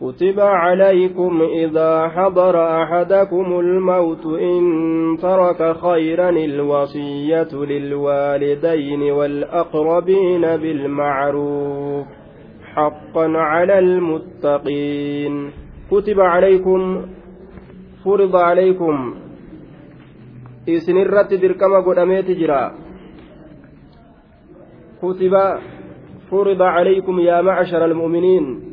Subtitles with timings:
[0.00, 4.62] كتب عليكم إذا حضر أحدكم الموت إن
[5.22, 12.06] ترك خيرا الوصية للوالدين والأقربين بالمعروف
[12.74, 15.50] حقا على المتقين.
[15.90, 17.06] كتب عليكم
[18.04, 19.14] فرض عليكم.
[20.68, 22.72] إسن الرت دركما قداميت جرا.
[25.02, 25.34] كتب
[26.30, 28.65] فرض عليكم يا معشر المؤمنين.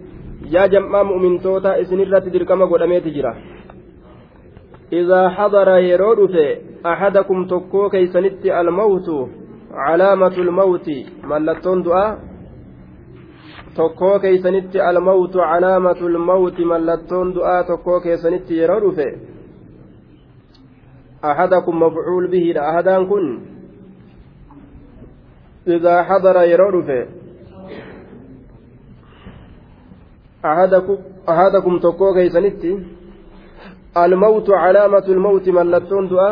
[0.56, 3.32] Yaa jam'aa mu'mintoota isinirratti dirqama godhameeti jira
[5.00, 6.46] idaa hadara yeroo dhufe
[6.92, 9.16] axadakum tokkoo keeysanitti almawtu
[9.86, 10.98] calaamatu lmawti
[11.32, 12.10] mallattoon du'aa
[13.78, 19.08] tokkoo keeysanitti almawtu calaamatu lmawti mallattoon du'aa tokkoo keessanitti yeroo dhufe
[21.32, 23.26] axadakum mafcuul bihiidha ahadaan kun
[25.76, 27.00] idaa hadara yeroo dhufe
[30.44, 32.72] ahadakum tokkoo keeysanitti
[33.96, 36.32] almawtu calaamatu lmawti mallattoon du'a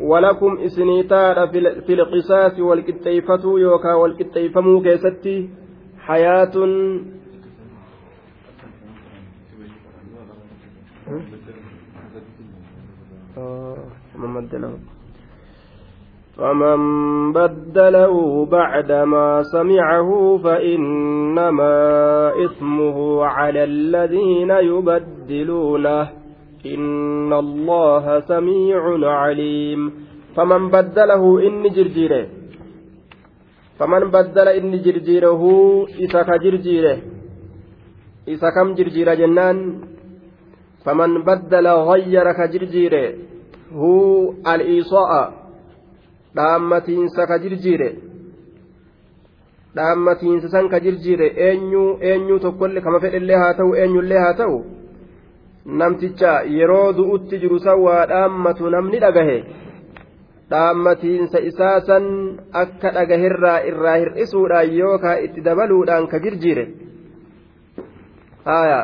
[0.00, 1.48] ولكم إسنيتار
[1.86, 5.50] في القصاص والكتيفة يوكا والكتيفمو كيستي
[5.98, 6.54] حياة
[13.38, 13.76] آه
[14.16, 14.93] ممد له
[16.36, 16.78] فمن
[17.32, 21.74] بدله بعدما سمعه فإنما
[22.44, 26.08] إثمه على الذين يبدلونه.
[26.66, 29.92] إن الله سميع عليم.
[30.36, 32.26] فمن بدله إن جرجيره.
[33.78, 35.42] فمن بدل إن جرجيره
[35.98, 36.98] إذا كجرجيره.
[38.28, 39.80] إذا كم جرجير جنان؟
[40.84, 43.14] فمن بدل غير كجرجيره.
[43.72, 45.43] هو الإيصاء.
[46.36, 47.90] Dhaammatiinsa ka jirjiire.
[49.76, 51.28] Dhaammatiinsa san ka jirjiire.
[51.48, 54.56] Eenyuu eenyuu tokkollee kama fedhellee haa ta'u eenyullee haa ta'u?
[55.66, 59.38] Namticha yeroo du'utti jiru san waa dhaammatu namni dhagahe.
[60.50, 62.04] Dhaammatiinsa isaa san
[62.62, 66.64] akka dhagaherraa irraa hir'isuudhaan yookaan itti dabaluudhaan ka jirjiire.
[68.44, 68.80] Haaya.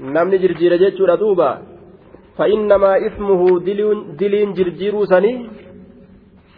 [0.00, 1.48] Namni jirjiire jechuudha duuba.
[2.36, 3.48] Fa'innamaa ismuhu
[4.18, 5.67] diliin jirjiiruu sanii.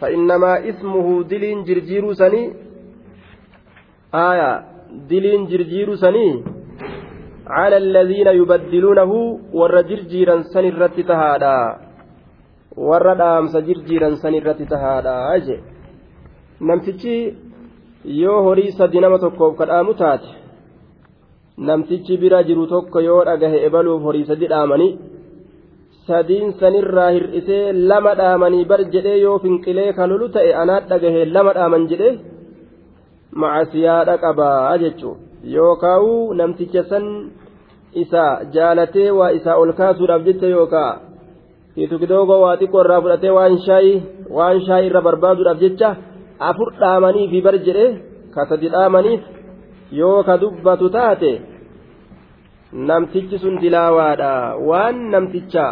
[0.00, 2.42] فإنما اسمه دلين جرجير سني
[4.14, 4.50] آية
[5.10, 6.28] دلين جرجير سني
[7.46, 9.12] على الذين يبدلونه
[9.58, 11.58] ور جرجيرا سن الرت تهادا
[12.88, 15.56] ور دامس جرجيرا سن الرت تهادا أجي
[16.60, 17.34] namtichi
[18.04, 20.28] yoo horii sadi nama tokkoof kadhaamu taate
[21.68, 24.92] namtichi bira jiru tokko yoo dhagahe ebaluuf horii sadi dhaamanii
[26.11, 31.83] sadiin sanirraa hir'isee lama dhaamanii bar jedhee yoo finqilee kalolu ta'e anaat dhagahe lama dhaaman
[31.91, 32.13] jedhee
[33.41, 35.13] macasiyaadha qabaa jechuu
[35.55, 37.05] yookaa'u namticha san
[38.03, 38.23] isa
[38.55, 40.91] jaalatee waa isaa ol kaasuudhaaf jecha yookaa
[41.75, 43.97] kiitu kidoogoo waa xiqqoo irraa fudhatee waan shaayii
[44.37, 45.89] waan shaayii irra barbaaduudhaaf jecha
[46.49, 47.89] afur dhaamanii fi bar jedhee
[48.33, 49.21] ka sadi dhaamaniif
[49.99, 51.31] yoo ka dubbatu taate
[52.89, 54.31] namtichi sun dilaawaadha
[54.69, 55.65] waan namticha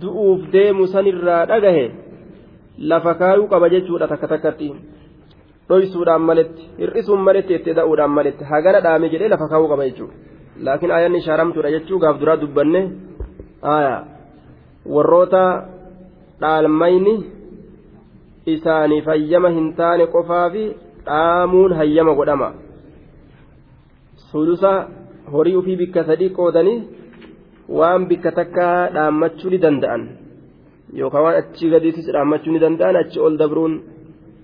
[0.00, 1.84] du'uuf deemu sanirraa dhagahe
[2.92, 4.74] lafa kaayuu qaba jechuudha takka takkatti.
[5.68, 8.44] Dhoysuudhaan maletti hir'isuun maletti itti da'uudhaan maletti.
[8.44, 10.14] Hagana dhaame jedhee lafa kaayuu qaba jechuudha.
[10.64, 12.80] Laakiin ayyaanni shaaramtuudha jechuu gaaf duraa dubbanne
[14.94, 15.42] warroota
[16.40, 17.14] dhaalmayni
[18.46, 20.64] isaaniif hayyama hin taane qofaa fi
[21.06, 22.52] dhaamuun hayyama godhama.
[24.30, 24.72] Sulusa
[25.32, 26.78] horii ufii bikka sadii qoodanii
[27.70, 30.02] waan bikka takka dhaammachuu ni danda'an.
[31.00, 33.74] Yookaan waan achii gadiitis dhaammachuu ni danda'an achi ol dabruun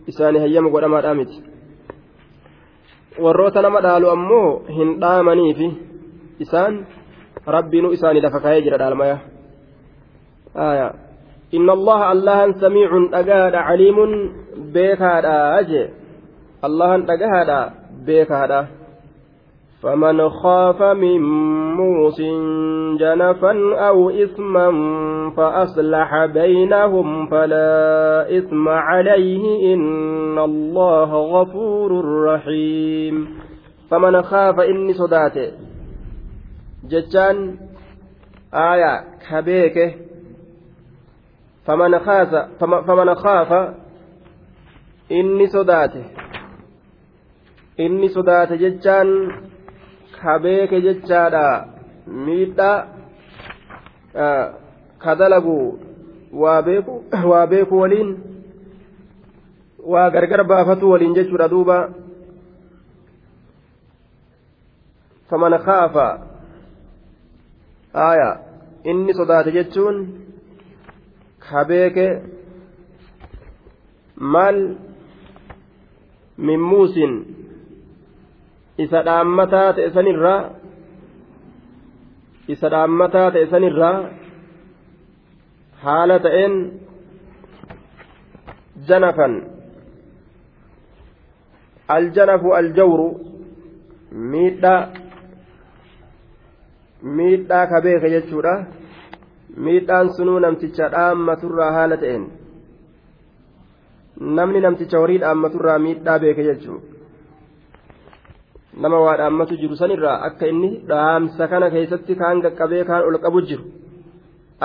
[0.06, 1.42] isaanii hayyama godhamaadhaa miti.
[3.24, 5.68] Warroota nama dhaalu ammoo hin dhaamaniifi
[6.44, 6.86] isaan
[7.56, 9.18] rabbiinuu isaanii lafa kaayee jira dhaalmaya.
[11.56, 14.12] Inna allaha allahan samiicun dhagahaadha caliimun
[14.74, 15.82] beekaadha aje
[16.62, 17.58] allahan dhagahaadha
[18.06, 18.60] beekaadha
[19.82, 21.20] فمن خاف من
[21.74, 22.20] موص
[23.00, 24.70] جنفا أو إثما
[25.36, 33.28] فأصلح بينهم فلا إثم عليه إن الله غفور رحيم.
[33.90, 35.52] فمن خاف إني صداته
[36.88, 37.56] جتان
[38.54, 39.94] آية كبيكة.
[41.66, 42.28] فمن خاف
[42.60, 43.74] فمن خاف
[45.12, 46.04] إني صداته
[47.80, 49.32] إني صداته جتان
[50.20, 51.46] ka beeke jechaadha
[52.26, 52.78] miidhaa
[55.02, 55.58] ka dalagu
[56.32, 58.10] waa beeku waliin
[59.92, 61.78] waa gargar baafatu waliin jechuudha duuba
[65.30, 66.06] faman khaafa
[68.08, 68.28] aya
[68.84, 69.96] inni sodaate jechuun
[71.46, 72.06] ka beeke
[74.34, 74.58] maal
[76.38, 77.12] min muusin
[78.84, 80.40] isa dhaammataa ta'e sanirraa
[82.54, 83.98] isa dhaammataa ta'e sanirraa
[85.84, 86.56] haala ta'een
[88.88, 89.34] janafan.
[91.96, 93.08] Aljanafu aljawru
[94.32, 94.80] miidhaa
[97.20, 98.54] miidhaa ka beeke jechuudha.
[99.68, 102.28] Miidhaan sunuu namticha dhaammaturraa haala ta'een.
[104.40, 106.95] Namni namticha horii dhaammaturraa miidhaa beeke jechuudha
[108.76, 113.40] nama waa dhaammatu jiru sanirraa akka inni dhaamsa kana keessatti kaan qaqqabee kaan ol qabu
[113.48, 113.64] jiru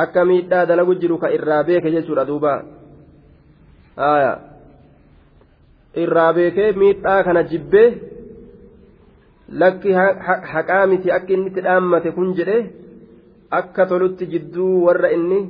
[0.04, 2.54] akka miidhaa dalagu jiru ka irraa beeke jechuudha duuba
[6.04, 7.88] irraa beekee miidhaa kana jibbee
[9.64, 9.98] lakki
[10.54, 12.60] haqaa miti akka inni itti dhaammate kun jedhe
[13.60, 15.42] akka tolutti jidduu warra inni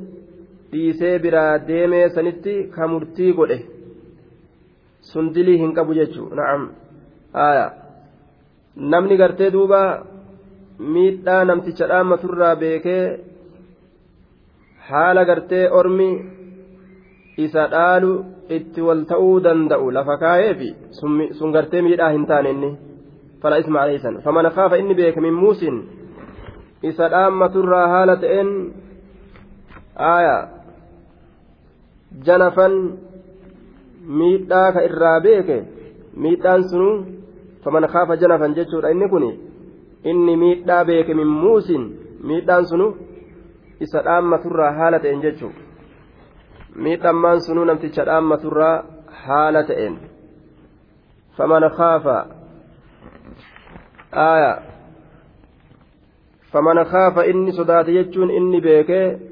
[0.72, 3.60] dhiisee biraa deemee sanitti ka murtii godhe
[5.12, 6.64] sun dilii hin qabu jechuu na'am
[8.76, 9.82] namni gartee duuba
[10.80, 13.04] miidhaa namticha dhaammaturraa beekee
[14.90, 16.10] haala gartee ormi
[17.38, 18.12] isa dhaalu
[18.58, 20.70] itti wal ta'uu danda'u lafa kaayeefi
[21.40, 22.72] sun gartee miidhaa hin taane inni
[23.42, 25.78] fala isma alaysan faman khaafa inni beeke min muusin
[26.90, 28.50] isa dhaammaturraa haala ta'een
[30.14, 30.36] aaya
[32.26, 32.74] janafan
[34.20, 35.58] miidhaa ka irraa beeke.
[36.16, 37.06] Miidhaan sunuu
[37.64, 39.26] faman khaafa janafan jechuudha inni kun
[40.04, 41.84] inni miidhaa beeke min muusin
[42.24, 42.88] miidhaan sunu
[43.80, 45.52] isa dhaammaturraa haala ta'een jechuu
[46.76, 48.76] miidhammaan sunuu namticha dhaammaturraa
[49.26, 50.00] haala ta'een
[51.38, 52.18] faman khaafa
[54.12, 54.54] aya
[56.54, 59.32] faman khaafa inni sodaate jechuun inni beekee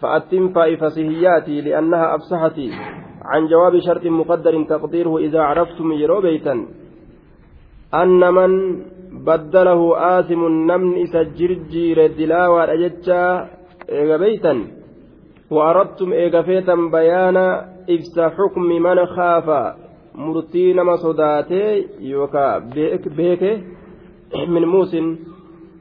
[0.00, 2.70] فأتم فصيحياتي لأنها أفصحتي
[3.22, 6.66] عن جواب شرط مقدر تقديره إذا عرفتم يرو بيتا
[7.95, 8.51] أن من
[9.27, 9.81] بدله
[10.19, 13.49] آثم النمن إسجرجير الدلاوى أجتشا
[13.89, 14.53] إيغا بيتا
[15.51, 17.37] وأردتم إيغا فيتا بيان
[17.89, 19.47] إفس حكم من خاف
[20.13, 22.63] murtii nama sodaatee yookaan
[23.17, 23.51] beeke
[24.47, 25.07] min muusin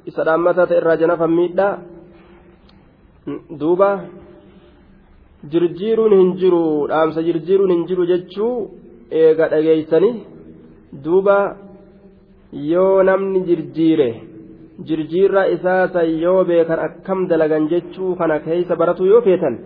[0.07, 1.73] isa dhaammataa ta'e irraa janafan miidhaa
[3.61, 3.91] duuba
[5.53, 6.63] jirjiiruun hin jiru
[6.93, 8.55] dhaamsa jirjiiruun hin jiru jechuu
[9.23, 10.15] eega dhageeysanii
[11.05, 11.37] duuba
[12.56, 14.10] yoo namni jirjiire
[14.88, 19.60] jirjiirra isaa san yoo beekan akkam dalagan jechuu kana keeysa baratu yoo feetan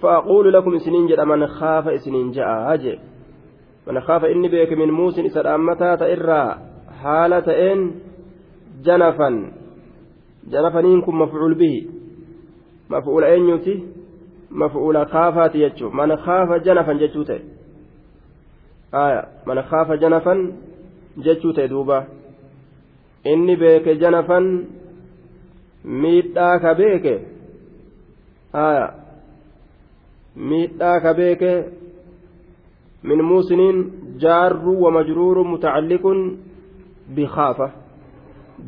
[0.00, 2.98] fa'aquulu lakum isiniin jedhaman khaafa isiniin ja'a jee
[3.86, 6.58] من خاف إني بيك من موسى إسد أمتا تئرى
[7.02, 7.94] حالة إن
[8.84, 9.52] جنفا
[10.50, 11.86] جنفا إنكم مفعول به
[12.90, 13.82] مفعول أين يوتي
[14.50, 17.40] مفعول خافات يجو من خاف جنفا جتوتي
[18.94, 20.52] آية من خاف جنفا
[21.18, 22.04] جتوتي دوبا
[23.26, 24.40] إني بيك جنفا
[25.86, 27.14] miidhaa ka beeke?
[28.52, 28.86] Haya
[30.36, 31.52] miidhaa ka beeke?
[33.06, 36.04] من موسن جار ومجرور متعلق
[37.16, 37.70] بخافة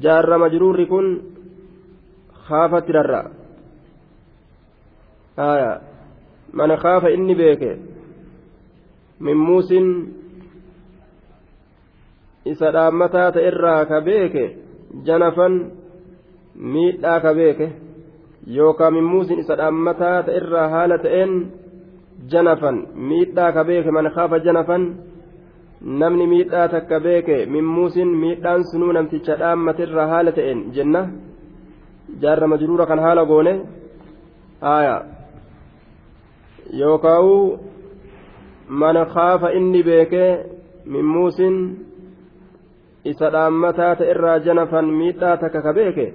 [0.00, 1.20] جار مجرور كن
[2.46, 3.22] خافة ررا
[5.38, 5.80] آية
[6.54, 7.78] من خاف إني بيك
[9.20, 10.06] من موسن
[12.52, 14.44] isa dhaammataa ta'e irraa ka beeke
[15.06, 15.54] janafan
[16.74, 17.66] miidhaa ka beeke
[18.56, 21.32] yookaan mimmuusin isa dhaammataa ta'e irraa haala ta'een
[22.32, 22.76] janafan
[23.08, 24.82] miidhaa ka beeke man khaafa janafan
[26.00, 31.02] namni miidhaa takka beeke mimmuusin miidhaan sunuu namticha dhaammatirra haala ta'een jenna
[32.22, 33.52] jaarra majruura kan haala goone
[34.60, 34.96] aya
[36.80, 37.34] yookaa'u
[38.68, 40.24] man khaafa inni beeke
[40.94, 41.54] mimmuusin
[43.12, 46.05] isa dhaammataa ta'e irraa janafan miidhaa takka ka beeke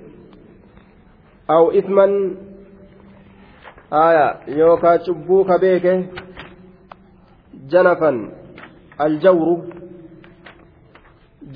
[1.56, 2.12] aw isman
[4.04, 4.26] aya
[4.58, 5.92] yookaa cubbuu ka beeke
[7.74, 8.16] janafan
[9.06, 9.56] aljawru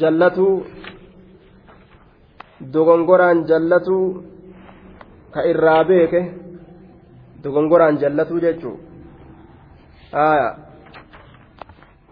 [0.01, 0.49] jallatu
[2.73, 3.97] dogongoraan jallatu
[5.35, 6.21] ka irraa beeke
[7.43, 8.77] dogongoraan jallatu jechuu
[10.13, 10.49] aya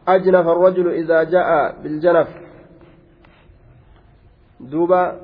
[0.09, 1.49] أجنف الرجل إذا جاء
[1.83, 2.29] بالجنف
[4.72, 5.16] duuba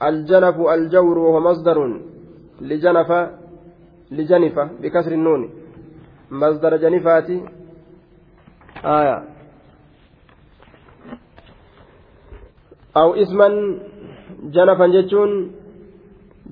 [0.00, 1.92] aljanafu aljawru wahuwa masdarun
[2.60, 3.30] lijanafa
[4.10, 5.50] lijanifa bikasri nuuni.
[6.30, 7.42] Masdara janifaati
[8.82, 9.22] aya
[12.94, 13.54] aw isman
[14.54, 15.32] janafan jechuun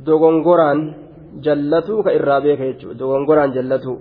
[0.06, 0.94] dogongoraan
[1.44, 2.98] jallatuu ka irraa beeka jechuudha.
[2.98, 3.98] Dogongoraan jallatuu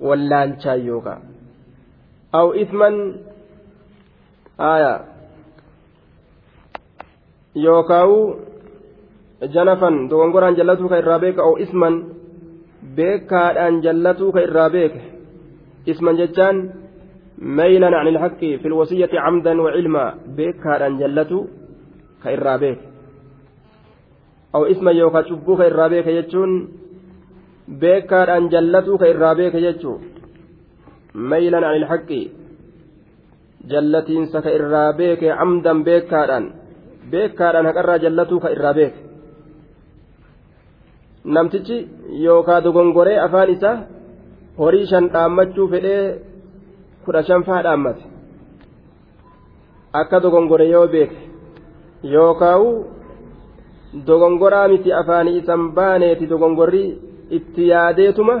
[0.00, 1.22] wallaanchaa yookaan
[2.32, 2.94] aw isman
[4.58, 5.15] aayaa.
[7.64, 8.18] Yookaawu
[9.54, 11.94] janafan dogongoraan jallatuu ka irraa beeka aw isman
[12.96, 15.00] beekaadhaan jallatuu ka irraa beeke.
[15.86, 16.56] Isman jechaan
[17.38, 21.46] ميلا عن الحق في الوصية عمدا وعلما بكارا جلته
[22.24, 22.78] كإرابيك
[24.54, 26.68] أو اسما يوكا شبوك إرابيك يجون
[27.68, 29.98] بكارا جلته كإرابيك يجو
[31.14, 32.10] ميلا عن الحق
[33.64, 35.24] جلتين سك إرابيك
[37.10, 38.98] beekaadhaan haqarraa jallatuu ka irraa beeka
[41.34, 41.76] namtichi
[42.24, 43.76] yookaan dogongoree afaan isaa
[44.58, 46.02] horii shan dhaammachuu fedhee
[47.04, 48.02] kudha shan faa dhaammate
[50.00, 51.18] akka dogongoree yoo beeke
[52.14, 52.62] yookaan
[54.06, 56.84] dogongoraa miti afaan isaan baaneeti dogongorri
[57.38, 58.36] itti yaadeetuma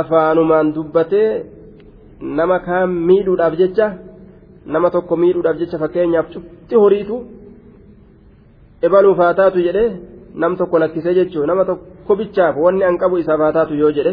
[0.00, 1.30] afaanumaan dubbatee
[2.20, 3.86] nama kaan miidhuudhaaf jecha
[4.72, 7.16] nama tokko miidhuudhaaf jecha fakkeenyaaf cufti horiitu.
[8.86, 9.90] ebaluuf haa taatu jedhee
[10.42, 14.12] nam tokko lakkisee jechuun nama tokko bichaaf wanni an qabu isaaf haa taatu yoo jedhe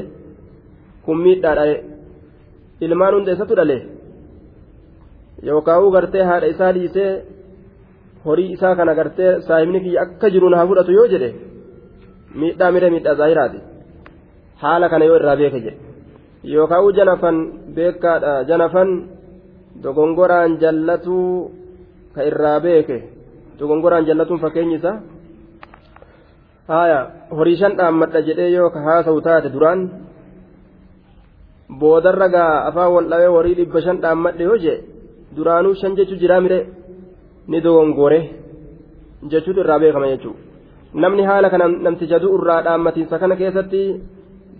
[1.05, 1.65] kun miidhaadha
[2.85, 3.77] ilmaan hunda isatu dhale
[5.47, 7.11] yookaan gartee haadha isaa dhiisee
[8.25, 11.29] horii isaa kana gartee saahibni kiyya akka jiruun haa fudhatu yoo jedhe
[12.39, 13.59] miidhaa mire miidhaa zaahiraati.
[14.61, 15.79] Haala kana yoo irraa beeka jedhe.
[16.53, 17.37] Yookaan janafan
[17.75, 18.33] beekaadha.
[18.49, 18.89] Janafan
[19.83, 21.51] dogongoraan jallatuu
[22.15, 22.97] ka irraa beeke.
[23.59, 24.97] Dogongoraan jallatuun fakkeenyi isaa.
[26.67, 26.99] haya
[27.37, 29.81] horii shan dhaammadha jedhee yoo ka haasa'u taate duraan
[31.79, 34.79] boodarra gaa afaan wal dhawee horii dhibba shan dhaammadhe yoo jee
[35.35, 36.59] duraanuu shan jechuu jiraa mire
[37.47, 38.19] ni dogongore
[39.31, 40.41] jechuutu irraa beekama jechuudha
[41.01, 43.81] namni haala kana namticha irraa dhaammatiinsa kana keessatti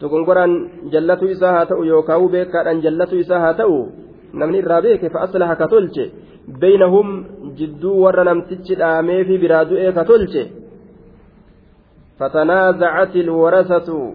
[0.02, 0.54] dogongoraan
[0.94, 3.78] jallatu isaa haa ta'u yookaan beekaadhaan jallatu isaa haa ta'u
[4.40, 6.06] namni irraa beeke fa'aslaha ka tolche
[6.62, 7.08] beeynahum
[7.58, 10.46] jidduu warra namtichi dhaamee fi biraa du'ee ka tolche.
[12.20, 14.14] فتنازعت الورثة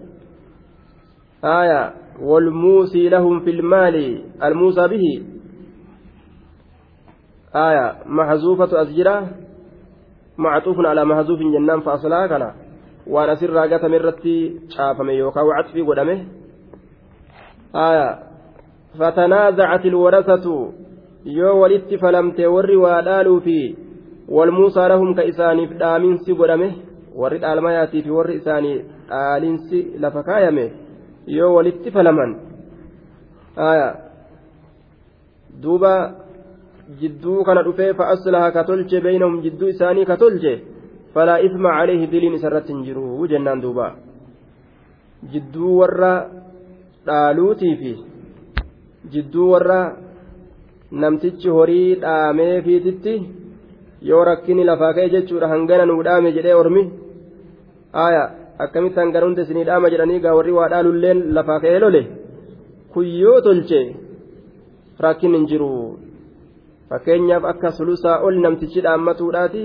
[1.45, 5.23] آية والموسي لهم في المال الموسى به
[7.55, 9.29] آية محذوفة أسجرة
[10.39, 12.53] معطوف على محذوف جنان فأصلها كان
[13.07, 15.83] وأنا سر راقة مرتي شافم يوكا وعطفي
[17.75, 18.19] آية
[18.99, 20.73] فتنازعت الورثة
[21.25, 23.57] yoo walitti falamte warri waa dhaaluu fi
[24.29, 26.69] walmuusaa lahum ka isaaniif dhaaminsi godhame
[27.15, 28.79] warri dhaalmayaatiif warri isaanii
[29.11, 30.73] dhaalinsi lafa kaayame
[31.27, 32.37] yoo walitti falaman.
[35.63, 35.95] Duuba
[37.01, 40.53] jidduu kana dhufee fa'aslaha ka tolche beeynahum jidduu isaanii ka tolche
[41.15, 43.97] falaa isma caleehi diliin isarratti hin jiru jennaan duuba.
[45.33, 46.13] Jidduu warra
[47.07, 47.93] dhaaluutii fi
[49.13, 49.81] jidduu warra
[50.91, 53.15] namtichi horii dhaamee fiititti
[54.11, 56.83] yoo rakkini lafaa ka'e jechuudha hangana nuu dhaame jedhee ormi.
[58.05, 58.23] Aya
[58.65, 62.03] akkamitti hangana hunda isinii dhaama jedhanii gaa warri waa dhaalulleen lafaa ka'ee lole?
[62.93, 63.81] Kun yoo tolche
[65.05, 65.71] rakkin hin jiru.
[66.89, 69.65] Fakkeenyaaf akka sulusaa ol namtichi dhaammatuudhaati.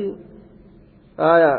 [1.17, 1.51] Aya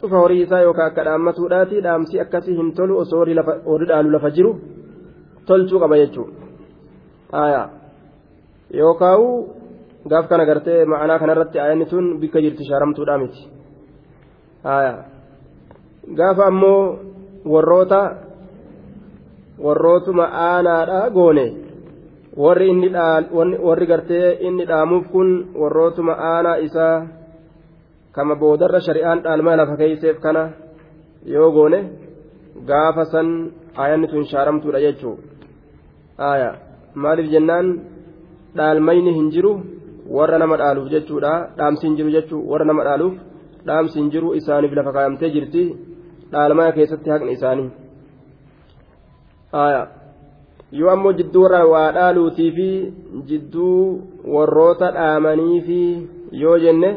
[0.00, 1.80] cufa horii isaa yookaan akka dhaammatuudhaati.
[1.86, 4.52] Dhaamsi akkasii hin tolu osoo warri dhaalu lafa jiru
[5.46, 6.34] tolchuu qaba jechuudha.
[7.44, 7.62] Aya
[8.80, 9.22] yookaan
[10.10, 13.40] gaaf kana gartee ma'anaa kanarratti ayanni tun bikka jirti shaaramtuudha miti.
[16.18, 16.98] Gaafa ammoo
[17.52, 18.00] warroota
[19.64, 21.46] warrootuma aanaadha goone.
[22.36, 22.88] Warri inni
[23.66, 25.28] warri gartee inni dhaamuuf kun
[25.60, 27.06] warrootuma aanaa isaa
[28.12, 30.42] kama boodarra shari'aan dhaalmaa lafa keeyseef kana
[31.34, 31.78] yoo goone
[32.68, 33.28] gaafa san
[33.76, 35.16] ayanni tun shaaramtuudha jechuu.
[36.18, 36.50] Aya
[36.94, 37.66] maaliif jennaan
[38.57, 39.51] dhaalmayni hin jiru
[40.17, 43.15] warra nama dhaaluuf jechuudha dhaamsi hin jiru jechuu warra nama dhaaluuf
[43.67, 45.63] dhaamsi hin jiru isaaniif lafa kaayamtee jirti
[46.33, 47.69] dhaalmaya keessatti haqni isaanii
[50.79, 52.69] yoo ammoo jidduu warra waa dhaaluutii fi
[53.31, 53.81] jidduu
[54.35, 55.81] warroota dhaamanii fi
[56.43, 56.93] yoo jenne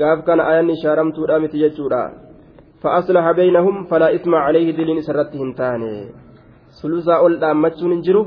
[0.00, 2.02] gaaf kana ayanni shaaramtuudha miti jechuudha
[2.82, 5.94] فأصلح بينهم فلا إثم عليه دلين سرته هنتاني
[6.80, 8.22] سلسا أول دامتشون انجرو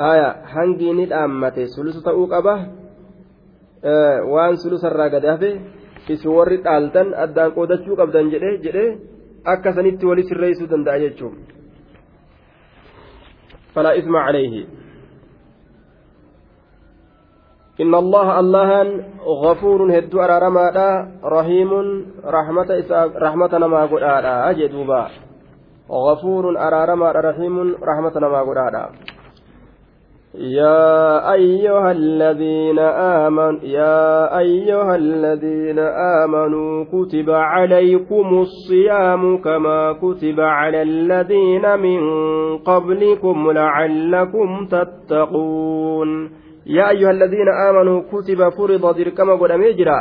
[0.00, 2.58] آية هنجي ندامته سلسا تأوك أبه
[4.32, 5.50] waan sulusarraa gad hafe
[6.08, 8.84] isin warri dhaaltan addaan qoodachuu qabdan jedhe jedhe
[9.44, 11.34] akka sanitti wali sirreessuu danda'a jechuun
[13.74, 14.64] falaa isma calayhi
[17.74, 18.70] إن الله الله
[19.26, 20.66] غفور هدو أرارما
[21.26, 21.70] رحيم
[22.22, 22.70] رحمة
[23.18, 25.02] رحمة نما قرآن أجدوبا
[25.90, 28.74] غفور أرارما رحيم رحمة نما قرآن
[30.35, 35.79] يا أيها الذين آمنوا يا أيها الذين
[36.23, 42.01] آمنوا كتب عليكم الصيام كما كتب على الذين من
[42.57, 46.09] قبلكم لعلكم تتقون.
[46.65, 49.99] يا أيها الذين آمنوا كتب فرض دركما قد أميجرا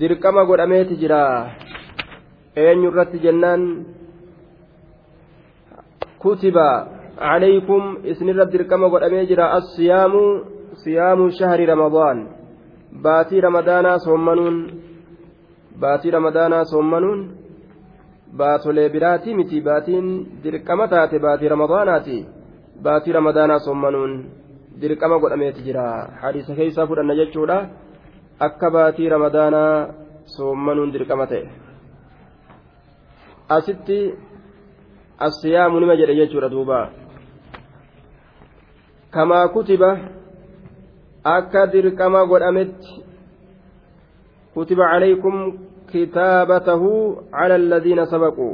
[0.00, 1.46] دركما قد أميتجرا
[2.58, 2.90] أين
[3.22, 3.84] جنان؟
[6.20, 6.56] كتب
[7.17, 10.13] عليكم إسن الرد كما قد أميجر الصيام
[10.83, 12.17] صيام شهر رمضان
[13.03, 14.55] باتي رمضان صومنون
[15.81, 17.19] باتي رمضان صومنون
[18.37, 20.05] baatolee biraati miti baatiin
[20.43, 22.17] dirqama taate baatii ramadaanaati
[22.85, 24.13] baatii ramadaanaa sommanuun
[24.81, 25.83] dirqama godhameeti jira
[26.21, 27.57] hadiisa keessaa fudhanna jechuudha
[28.47, 29.87] akka baatii ramadaanaa
[30.37, 31.45] sommanuun dirqama ta'e
[33.57, 33.99] asitti
[35.27, 36.79] assiyaamu nima jedhe jechuudha duuba
[39.10, 39.90] kamaa kutiba
[41.24, 43.04] akka dirqama godhametti
[44.54, 45.36] kutiba calaykum
[45.92, 46.90] kitaabatahu
[47.30, 48.48] cala alladhiina sabaquu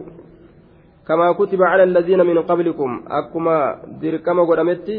[1.07, 3.57] kamaa kutiba cala alladhiina min qablikum akkuma
[4.03, 4.97] dirqama godhametti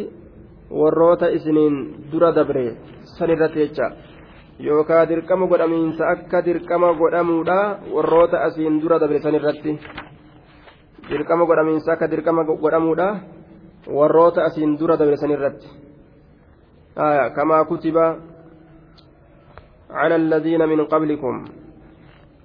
[0.71, 1.75] warroota isiniin
[2.11, 2.65] dura dabre
[3.17, 3.87] san irratti jecha
[4.59, 9.79] yookaa dirqama godhamiinsa akka dirqama godhamuudha warroota asiin dura dabre san irratti.
[11.09, 13.07] Dirqama godhamiinsa akka dirqama godhamuudha
[13.87, 15.67] warroota asiin dura dabresan irratti.
[17.35, 18.17] Kamaa kutiba
[19.89, 21.45] ala aladiina min qablikum.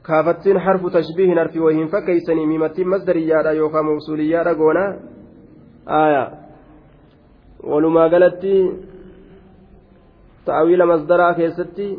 [0.03, 4.85] Kaafattiin harfu tashbiihin harfi wayiin fakkeeysanii miimattiin masdariyyaadha yookaan mubsuuliyyaadha goona
[5.87, 6.31] aya
[7.63, 8.55] walumaa galatti
[10.45, 11.99] ta'awiila masdaraa keessatti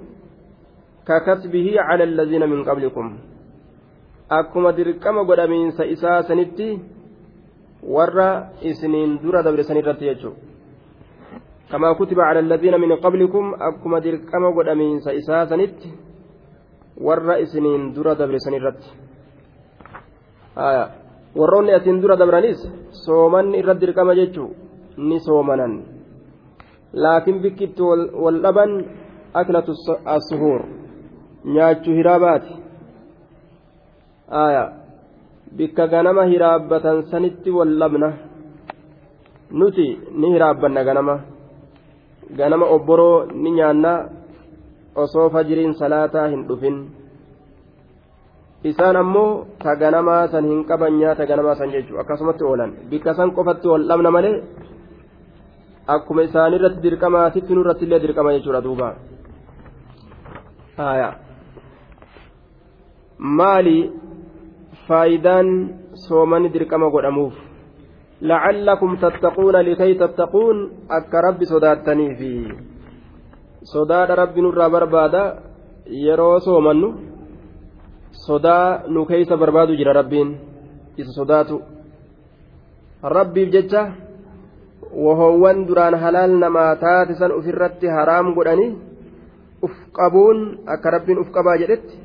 [1.04, 3.18] ka kasbihii cala aladiina min qablikum.
[4.30, 6.80] Akkuma dirqama godhamiinsa isaa sanitti
[7.84, 10.39] warra isiniin dura dabresan irratti jechuudha.
[11.72, 15.89] Kamaa kutiba cala alladhiina min qablikum akkuma dirqama godhamiinsa isaa sanitti
[16.98, 18.89] warra isiniin dura dabresan irratti.
[21.36, 22.60] Warroonni asiin dura dabranis
[23.06, 24.50] soomanni irratti dirqama jechuu
[24.98, 25.74] ni soomanan.
[26.94, 27.82] Laakiin bikkitti
[28.24, 28.72] wal dhaban
[29.34, 29.72] aklatu
[30.06, 30.62] asuhuur
[31.46, 32.54] nyaachuu hiraabaati
[35.58, 38.10] bikka ganama hiraabbatan sanitti wallabna
[39.52, 41.16] nuti ni hiraabbanna ganama.
[42.38, 44.10] Ganama obboroo ni nyaanna.
[44.96, 46.78] Osoo fajiriin salaataa hin dhufin.
[48.64, 52.74] Isaan ammoo ta ganamaa san hin qaban nyaata ganamaa san jechuu akkasumatti oolan.
[52.90, 54.44] Bikka san qofatti waldhabna malee
[55.88, 58.96] akkuma isaanirratti dirqamaatitti nurratti illee dirqama jechuudha duuba.
[63.40, 63.78] Maali
[64.88, 65.48] faayidaan
[66.08, 67.36] soomani dirqama godhamuuf
[68.22, 70.58] lacallakum tattaquuna likay tattaquun
[70.89, 72.34] akka rabbi sodaattaniifi
[73.74, 75.24] sodaadha rabbi nurraa barbaada
[76.06, 76.89] yeroo soomannu
[78.28, 80.30] sodaa nu keeysa barbaadu jira rabbiin
[80.98, 81.62] isa sodaatu
[83.17, 83.84] rabbiif jecha
[85.06, 88.72] wahoowwan duraan halaal namaa taate san ufirratti haraam godhanii
[89.65, 90.39] uf qabuun
[90.76, 91.96] akka rabbiin uf qabaa jedhetti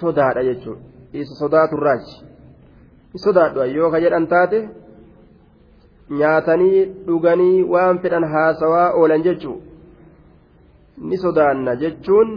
[0.00, 2.16] sodaadha jechuudha isa sodaaturraachi
[3.24, 4.58] sodaadhu yoo ka jedhan taate
[6.20, 9.58] nyaatanii dhuganii waan fedhan haasawaa oolan jechuu
[11.08, 12.30] ni sodaanna jechuun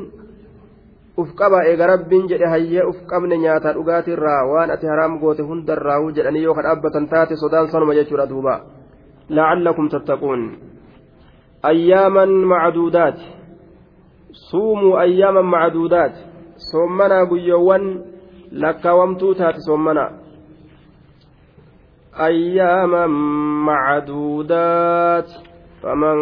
[1.18, 6.12] uf qaba eega rabbiin jedhe hayyee uf qabne nyaataa dhugaatirraa waan ati haraam goote hundarraa'uu
[6.18, 8.56] jedhanii yoo ka dhaabbatan taate sodaan sanuma jechuudha duuba
[9.30, 10.44] la'allakum tattaquun
[11.72, 13.18] ayyaaman macduudaat
[14.50, 16.16] suumuu ayyaaman macduudaat
[16.70, 17.90] soommanaa guyyoowwan
[18.52, 20.12] lakkaawamtuu taate soommanaa
[22.20, 23.08] أياما
[23.66, 25.30] معدودات
[25.84, 26.18] فمن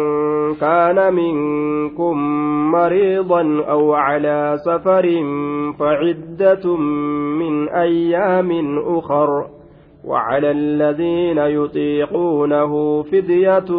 [0.54, 2.16] كان منكم
[2.72, 5.06] مريضا أو على سفر
[5.78, 6.76] فعدة
[7.38, 9.46] من أيام أخر
[10.04, 13.70] وعلى الذين يطيقونه فدية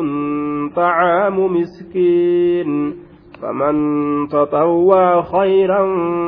[0.75, 2.95] طعام مسكين
[3.41, 3.75] فمن
[4.27, 5.86] تطوى خيرا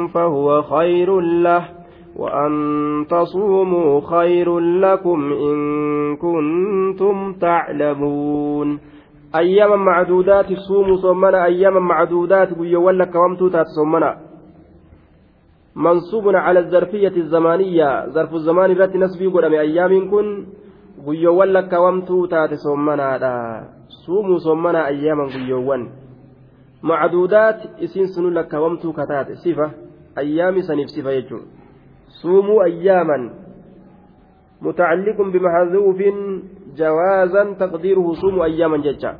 [0.07, 1.78] فهو خير له
[2.19, 2.51] وأن
[3.09, 5.57] تصوموا خير لكم إن
[6.15, 8.79] كنتم تعلمون.
[9.35, 14.11] أياما معدودات صوموا صومنا أياما معدودات ويولا كوامتو تات صومنا.
[15.75, 20.27] منصوب على الظرفية الزمانية ظرف الزمان التي نسبي قدام أيام كن
[21.05, 23.07] ويولا كوامتو تات صومنا
[24.05, 25.83] صوموا صومنا أياما ويوان
[26.81, 29.71] macduudaat isiin sunu lakkaawamtuu kataate sifa
[30.15, 31.58] ayyaami saniif sifa jechuudha
[32.21, 33.49] suumuu ayyaaman
[34.61, 35.99] متعلق بمحذوف
[36.75, 39.11] جوازا تقديره صوم أياما ججا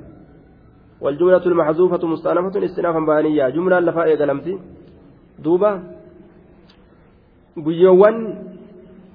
[1.02, 4.54] والجملة المحذوفة مستأنفة استئنافا بانية جملة لفاء قلمتي
[5.39, 5.71] دوبا
[7.60, 8.17] guyyoowwan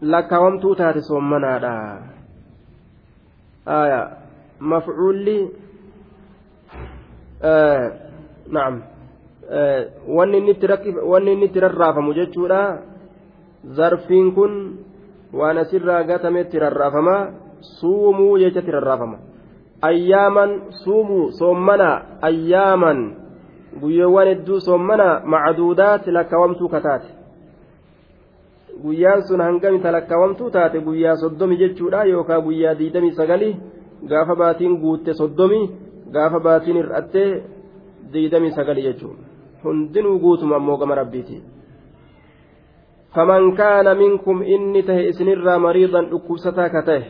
[0.03, 1.73] lakkaawamtuu taate soommanaadha
[3.67, 4.01] aya
[4.61, 5.39] mafcuulli
[8.57, 8.83] naam
[10.17, 12.61] wanni inni itti rarraafamu jechuudha
[13.77, 14.79] zarfiin kun
[15.33, 19.18] waan asirraa gatametti rarraafamaa suumuu jechatti rarraafama.
[19.83, 23.16] Ayyaaman suumuu soommanaa ayyaaman.
[23.81, 27.09] Guyyoowwan hedduu soommanaa macduudaat lakkaawamtuu kataate.
[28.83, 30.81] Guyyaan sun hangami talakkaawamtuu taate?
[30.81, 33.57] Guyyaa soddomi jechuudha yookaan guyyaa diidamii sagali?
[34.09, 35.70] Gaafa baatiin guutte soddomi
[36.12, 37.42] gaafa baatiin hir'attee
[38.12, 39.22] diidamii sagali jechuudha.
[39.64, 40.94] Hundinuu guutuma ammoo gama
[43.14, 47.03] فمن كان منكم إني ته إسنرا مريضا أكبستا كته.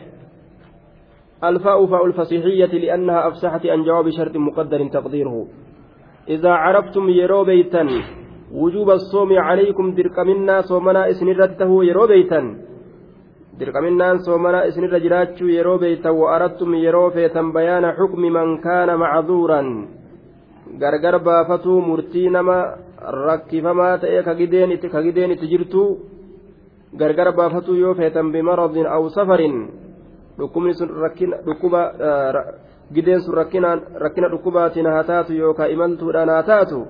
[1.43, 5.47] الفاء فاء الفصيحية لأنها أفسحت عن جواب شرط مقدر تقديره.
[6.29, 7.87] إذا عرفتم يرو بيتا
[8.53, 12.41] وجوب الصوم عليكم درقمنا صومنا إسنرته يرو بيتا.
[13.59, 19.61] درقمنا صومنا إسنر جراتشو يرو بيتا وأردتم يرو فيتا بيان حكم من كان معذورا.
[20.73, 22.77] Gargar baafatuu murtii nama
[23.27, 25.83] rakkifamaa ta'e ka gideen itti jirtu
[26.97, 29.69] gargar baafatuu yoo feetan bimaradin aw safarin
[30.37, 30.89] dhukkubni sun
[31.45, 31.81] dhukkuba
[32.93, 36.87] gideen sun rakkina dhukkubaatiin haa taatu yookaan imaltuudhaan haa taatu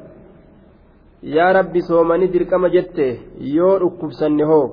[1.36, 4.66] yaa rabbi soomanii dirqama jette yoo dhukkubsanne hoo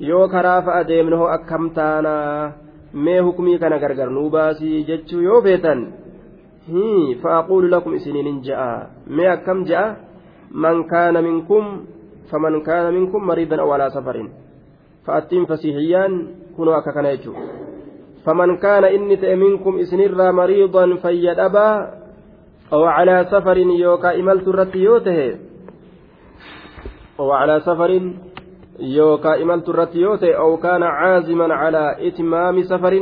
[0.00, 2.52] yoo karaa fa'a deemne hoo akkam taanaa
[2.92, 6.07] mee hukumii kana gargar nuu baasii jechuu yoo feetan.
[7.22, 8.90] فأقول لكم إسنين جاء.
[9.06, 9.96] ما كم جاء؟
[10.50, 11.64] من كان منكم
[12.30, 14.16] فمن كان منكم مريضا أو على سفر.
[15.06, 16.12] فأتين فسيحيان
[16.56, 17.16] كنوا أككنا
[18.24, 21.70] فمن كان إني منكم إسنرا مريضا فيدأبا
[22.72, 25.36] أو على سفر يوكا إملت الرتيوته
[27.20, 28.12] أو على سفر
[28.80, 32.94] يوكا إملت الرتيوته أو كان عازما على إتمام سفر.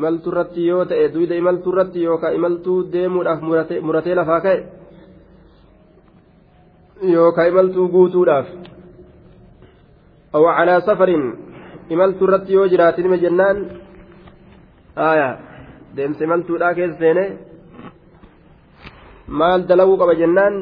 [0.00, 3.40] Imaltuu irratti yoo ta'e duyda imaltuu irratti yookaan imaltuu deemuudhaaf
[3.88, 4.58] muratee lafaa ka'e
[7.14, 8.48] yookaan imaltuu guutuudhaaf
[10.32, 11.24] awwa calaa safarin
[11.96, 13.58] imaltuu irratti yoo jiraatin ima jennaan
[15.96, 17.24] deemsa imaltuudhaa keessa seene
[19.26, 20.54] maal dalaguu qaba jennaan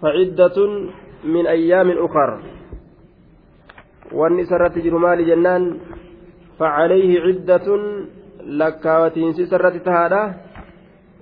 [0.00, 0.70] faciddatun
[1.34, 2.30] min ayyaamin ukar
[4.20, 5.62] wanni isa irratti jiru maali jennaan
[6.58, 7.68] فعليه عدة
[8.44, 10.34] لكاوتين سرة تهادا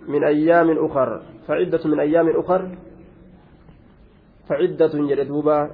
[0.08, 1.22] من أيام أخر.
[1.48, 2.68] فعدة من أيام أخر.
[4.48, 5.70] فعدة جلدوبا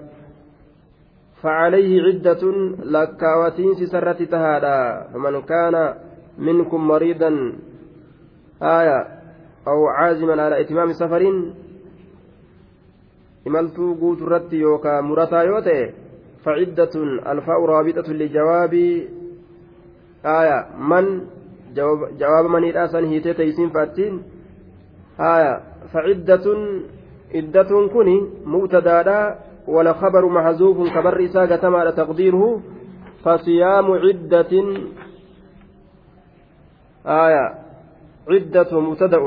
[1.43, 2.43] فعليه عدة
[2.85, 5.09] لكاوتين سرة تهادا.
[5.13, 5.95] فمن كان
[6.39, 7.31] منكم مريضا
[8.63, 8.99] آية
[9.69, 11.23] أو عازما على إتمام سفر
[13.47, 15.83] imaltuu guutu irratti yookaan murataa yoo ta'e
[16.45, 18.95] faciddatun alfaa'u raabixatun lijawaabii
[20.35, 20.59] aya
[20.93, 21.07] man
[22.21, 24.23] jawaaba maniidhaa san hiitee teeysiin fa'attiin
[25.33, 25.53] aya
[25.93, 26.63] faciddatun
[27.41, 28.09] iddatun kun
[28.55, 29.19] mubtadaadha
[29.67, 32.77] wala khabaru mahzuufun kabarri isaa gatamaadha taqdiiruhu
[33.27, 34.53] فصيام عدة
[37.07, 37.55] آية
[38.29, 39.19] عدة مبتدأ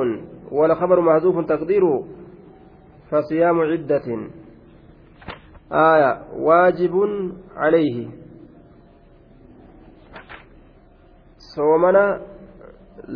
[0.52, 2.04] ولا خبر محذوف تقديره
[3.12, 4.08] فصيام عدة
[5.72, 6.96] آية واجب
[7.56, 8.08] عليه
[11.56, 12.04] soomana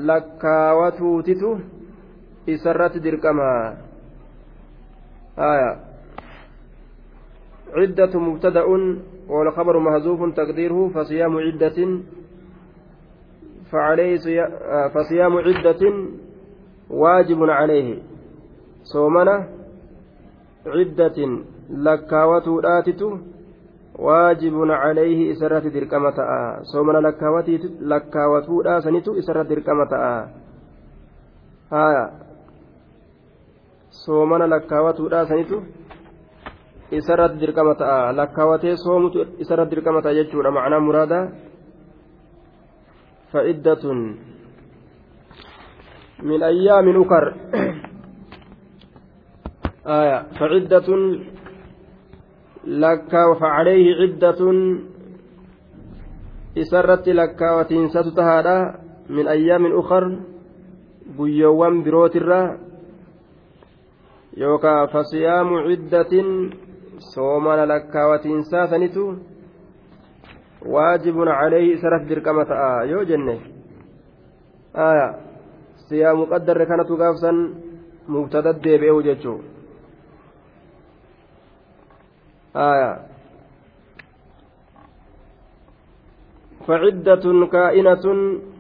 [0.10, 1.50] lakkaawatuutitu
[2.54, 3.66] isarratti dirqamaa
[7.74, 8.66] عدة مبتدأ
[9.30, 11.78] والخبر محذوف تقديره فصيام عدة
[13.72, 14.16] فعليه
[14.94, 15.84] فصيام عدة
[16.90, 17.98] واجب عليه
[18.84, 19.48] صومنا
[20.66, 21.18] عدة
[21.70, 22.48] لكاوة
[22.80, 23.12] آتته
[23.99, 26.19] واجب عليه إسرة درقمة
[26.63, 27.01] صومنا
[27.93, 29.93] لكاوتودا سنتو إسرة درقمة
[31.73, 32.05] هايا
[34.05, 35.65] soomana lakkaawatuudha sanitu
[36.93, 41.19] isarratti dirqama ta'a lakkaawatee soomutu isarratti dirqama ta'a jechuudha macnaa muraada
[43.33, 43.99] fa'iddatun
[46.23, 47.25] min ayyaamin ukar
[49.85, 51.01] aya fa'iddatun
[52.64, 54.58] facalayhi ciddatun
[56.56, 58.74] isarratti lakkaawatiinsatu tahaadha
[59.10, 60.04] min ayyaamin ukar
[61.18, 62.58] guyyoowwan birootirra
[64.38, 66.28] yookaan fasiyaamu ciddatin
[67.14, 69.20] soomana lakkaawatiinsaa sanitu
[70.74, 73.36] waajibun calayhi isarratti dirqama ta'a yoo jenne
[75.88, 77.38] siyaamu qaddarre kanatu gaafsan
[78.08, 79.40] mubtada deebi'eehu jechuu
[86.68, 88.06] فعدة كائنة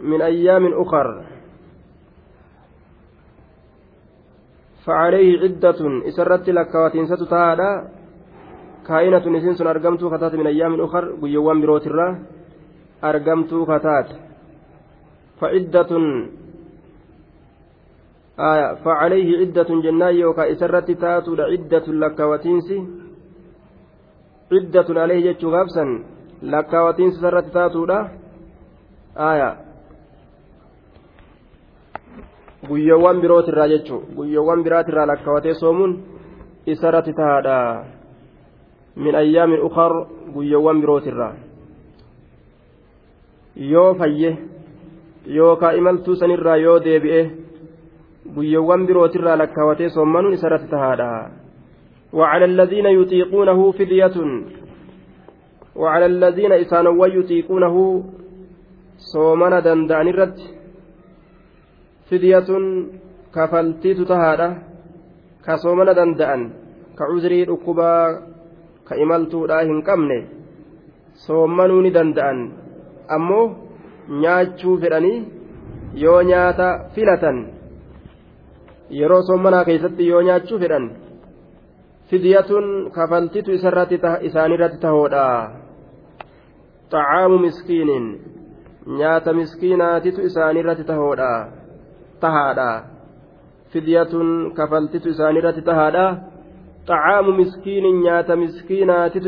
[0.03, 1.07] من أيام أخر.
[4.85, 7.71] فعليه عدة إسرت لك وتنسة تهادا
[8.87, 12.19] كائنة نسين سن أرقمت فتات من أيام أخر قيوان بروت الله
[13.03, 14.09] أرقمت فتات
[15.39, 15.91] فعدة
[18.39, 18.73] آية.
[18.73, 23.02] فعليه عدة جناي يوكا إسرت تاتو عدة لك وتنسي
[24.53, 25.89] ciddatun alayhi jechuu gaabsan
[26.41, 27.99] lakkaawatiinsa isarratti taatuudha.
[29.15, 29.49] Aaya.
[32.67, 35.93] Guyyoowwan birootirraa jechuu guyyoowwan biraatirraa lakkaawatee soomuun
[36.65, 37.85] isa isarratti tahaadha.
[38.95, 39.93] Min ayyaamin ukar
[40.33, 41.33] guyyoowwan birootirraa.
[43.55, 44.37] Yoo fayye
[45.27, 47.21] yookaa imaltuu sanirraa yoo deebi'e
[48.35, 51.42] guyyoowwan birootirraa lakkaawatee soommanuun isarratti tahaadha.
[52.13, 54.17] وعلى الذين يطيقونه فدية
[55.75, 57.75] وعلى الذين إسانوا يطيقونه
[59.13, 60.39] صومنا دندان الرد
[65.57, 66.41] soomana danda'an
[66.97, 68.05] ka cuzrii dhukkubaa
[68.87, 70.17] ka imaltuudhaa hin qabne
[71.25, 72.39] soommanuu ni danda'an
[73.15, 73.45] ammoo
[74.23, 75.17] nyaachuu fedhanii
[76.03, 77.39] yoo nyaata filatan
[78.99, 80.85] yeroo soommanaa keessatti yoo nyaachuu fedhan
[82.13, 85.27] fidyatun kafaltiitu isaanirratti tahoodha
[86.91, 88.05] xacaamu miskiinin
[88.99, 91.29] nyaata miskiinaatitu isaanirratti tahoodha
[92.25, 92.67] tahaadha
[93.73, 96.05] fidyatun kafaltitu isaanirratti tahaadha
[96.91, 99.27] xacaamu miskiinin nyaata miskiinaatitu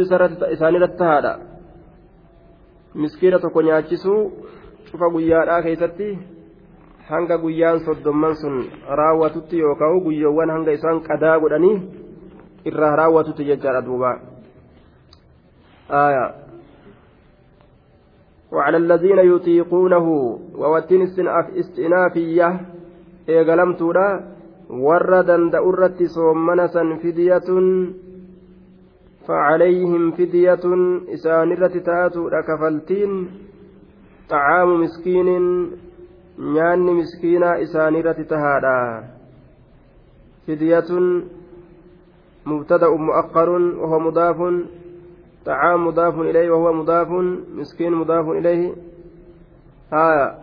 [0.55, 1.33] isaanirratti tahaadha
[3.01, 4.21] miskiina tokko nyaachisuu
[4.91, 6.13] cufa guyyaadhaa keessatti
[7.09, 8.55] hanga guyyaan soddomman sun
[9.01, 11.77] raawwatutti yookaan guyyoowwan hanga isaan qadaa godhanii
[12.65, 14.11] irraa raawwatutti jechaadha duuba.
[18.55, 20.07] وعلى الذين يطيقونه
[20.55, 21.01] ووتين
[21.59, 22.49] استئنافية
[24.69, 27.65] warra danda'u irratti soommana san fidyatun
[29.25, 30.65] فعليهم فدية
[31.13, 32.13] إسان الرتتات
[32.47, 33.11] كفلتين
[34.29, 35.29] طعام مسكين
[36.39, 39.03] نيان مسكينا إسان الرتتهادا
[40.47, 40.89] فدية
[42.45, 44.65] مبتدأ مؤخر وهو مضاف
[45.45, 47.07] طعام مضاف إليه وهو مضاف
[47.55, 48.73] مسكين مضاف إليه.
[49.93, 50.37] آية.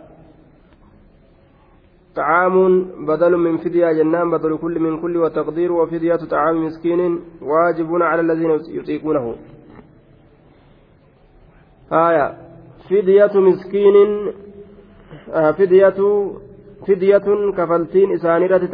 [2.16, 8.20] طعام بدل من فدية جنان بدل كل من كل وتقدير وفدية طعام مسكين واجب على
[8.20, 9.34] الذين يطيقونه.
[11.92, 12.34] آية.
[12.90, 13.96] فدية مسكين
[15.32, 16.30] آه فدية
[16.88, 18.66] فدية كفلتين إسانيرة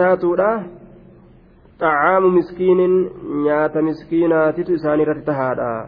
[1.80, 2.80] تاتولا طعام مسكين
[3.42, 5.86] نيات مسكينات إسانيرة تهادا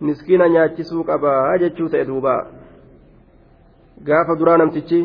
[0.00, 2.46] مسكينا نياتشسو قبا أجتشو تأدوبا
[4.02, 4.98] gaafa duraa namtichi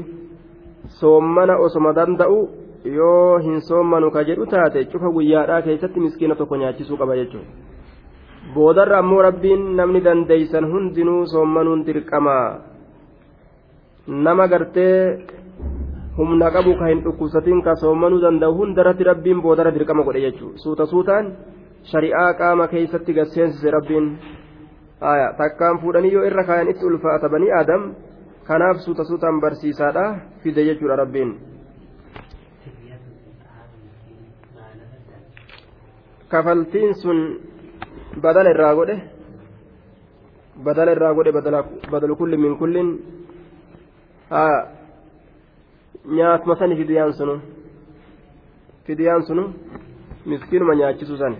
[0.99, 2.37] soommana osoma danda'u
[2.85, 7.47] yoo hin soommanu ka jedhu taate cufa guyyaadhaa keessatti miskiina tokko nyaachisuu qaba jechuudha
[8.55, 12.35] boodarra ammoo rabbiin namni dandeeysan hundinuu soommanuun dirqama
[14.07, 14.95] nama gartee
[16.19, 20.85] humna qabu ka hin dhukkubsatiin ka soommanuu danda'u hundarratti rabbiin boodarra dirqama godhe jechuudha suuta
[20.91, 21.31] suutaan
[21.91, 24.11] shari'aa qaama keessatti gaseensise rabbiin
[25.39, 27.83] takkaan fuudhanii yoo irra kaayan itti ulfaata banii aadam.
[28.49, 30.03] kanaaf suuta suutaan barsiisaadha
[30.41, 31.31] fide jechuudha rabbiin
[36.33, 37.19] kafaltiin sun
[38.23, 38.95] badala irraa godhe
[40.65, 41.35] badala irraa godhe
[41.91, 42.89] badalu kulli min kullin
[46.05, 47.41] nyaatuma sani fidiyaan sunu
[48.85, 49.53] fidiyaan sunu
[50.25, 51.35] miskiinuma nyaachisu san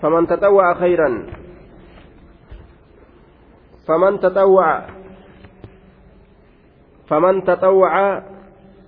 [0.00, 1.16] faman taxawwa'a khayran
[3.90, 4.86] فمن تطوع
[7.08, 8.22] فمن تطوع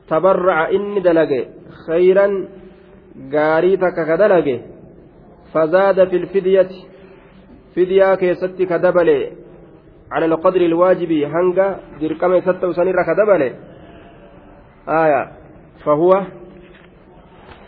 [0.08, 1.46] تبرع إني دلقي
[1.86, 2.26] خيرا
[3.32, 4.60] قاريتك كدلقي
[5.54, 6.68] فزاد في الفدية
[7.76, 9.41] فدية كيستي كدبلي
[10.12, 11.66] على القدر الواجب هنگا
[12.00, 13.50] درقم ستة سنير كدبلي
[15.02, 15.22] آية
[15.84, 16.10] فهو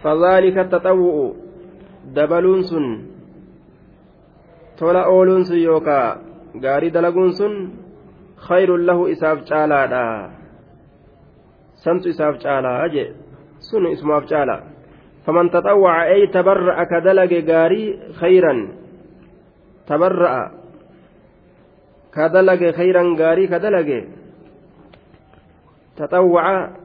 [0.02, 1.14] فذلك التطوع
[2.16, 2.86] دبلون سن
[4.76, 6.18] tola ooluun sun yookaa
[6.62, 7.52] gaarii dalaguun sun
[8.46, 10.30] khayrun lahu isaaf caalaadha
[11.84, 13.14] santu isaaf caalaa jee
[13.68, 14.56] sun isumaaf caala
[15.26, 17.88] faman taxawwaca ay tabarra'a ka dalage gaarii
[18.20, 18.60] khayran
[19.86, 20.42] tabarra'a
[22.14, 23.98] ka dalage khayran gaarii ka dalage
[25.98, 26.78] taxawwaca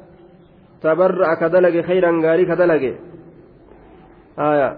[0.82, 2.94] tabarra'a ka dalage khayran gaarii ka dalage
[4.38, 4.70] aya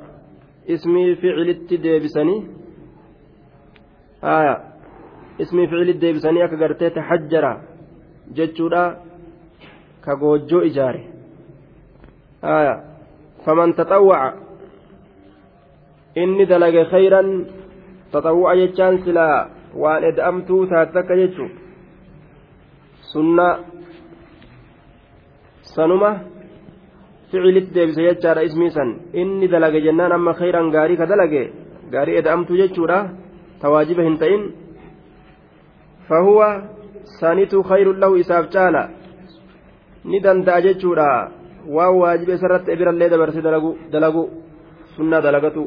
[0.67, 2.41] ismii ficilitti deebisanii
[4.21, 4.55] aya
[5.39, 7.53] ismii ficilitti deebisanii akka gartee taxajjara
[8.35, 8.83] jechuudha
[10.03, 11.01] ka goojjoo ijaare
[12.41, 12.75] aya
[13.45, 14.29] faman taxawwaca
[19.75, 21.45] waan eda'amtuu taate takka jechu
[23.11, 23.47] sunna
[25.75, 26.11] sanuma
[27.31, 28.89] ficilitti deebise jechaadha ismii san
[29.21, 31.43] inni dalage jennaan amma khayran gaarii ka dalage
[31.93, 32.99] gaarii eda'amtuu jechuudha
[33.61, 34.43] tawaajiba hin ta'in
[36.07, 36.49] fahuwa
[37.19, 38.83] sanitu khayrun lahu isaaf caala
[40.09, 41.07] ni danda'a jechuudha
[41.75, 43.41] waan waajiba isarratti ebirallee dabarse
[43.93, 44.23] dalagu
[44.95, 45.63] sunnaa dalagatu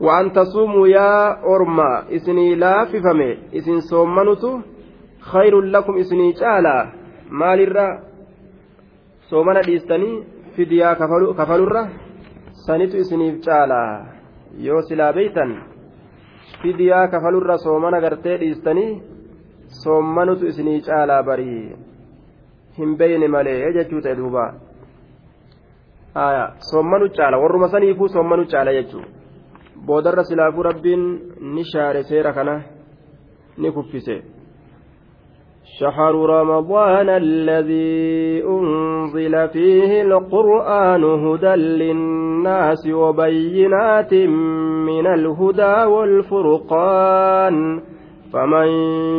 [0.00, 4.60] وأن تصوموا يا أرما إسني لا ففمي إسن صومنتو
[5.20, 6.76] خير لكم إسني جالا
[7.30, 8.08] مال الرّ
[9.30, 10.24] soomana dhiistanii
[10.56, 10.94] fidiyaa
[11.38, 11.88] kafalurra
[12.66, 14.06] sanitu isiniif caalaa
[14.66, 15.50] yoo silaa beeytan
[16.62, 19.02] fidiyaa kafalurra soomana gartee dhiistanii
[19.82, 21.76] soommanutu isinii caalaa barii
[22.78, 24.46] hin beeyne malee jechuu ta'e duuba
[26.70, 29.04] soommanu caala warruma saniifuu soommanu caala jechuu
[29.88, 31.02] boodarra silaafuu rabbiin
[31.54, 32.54] ni shaare seera kana
[33.58, 34.16] ni kuffise.
[35.80, 44.14] شهر رمضان الذي أنزل فيه القرآن هدى للناس وبينات
[44.88, 47.80] من الهدى والفرقان
[48.32, 48.68] فمن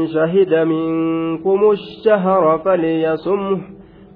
[0.08, 3.60] شهد منكم الشهر فليصمه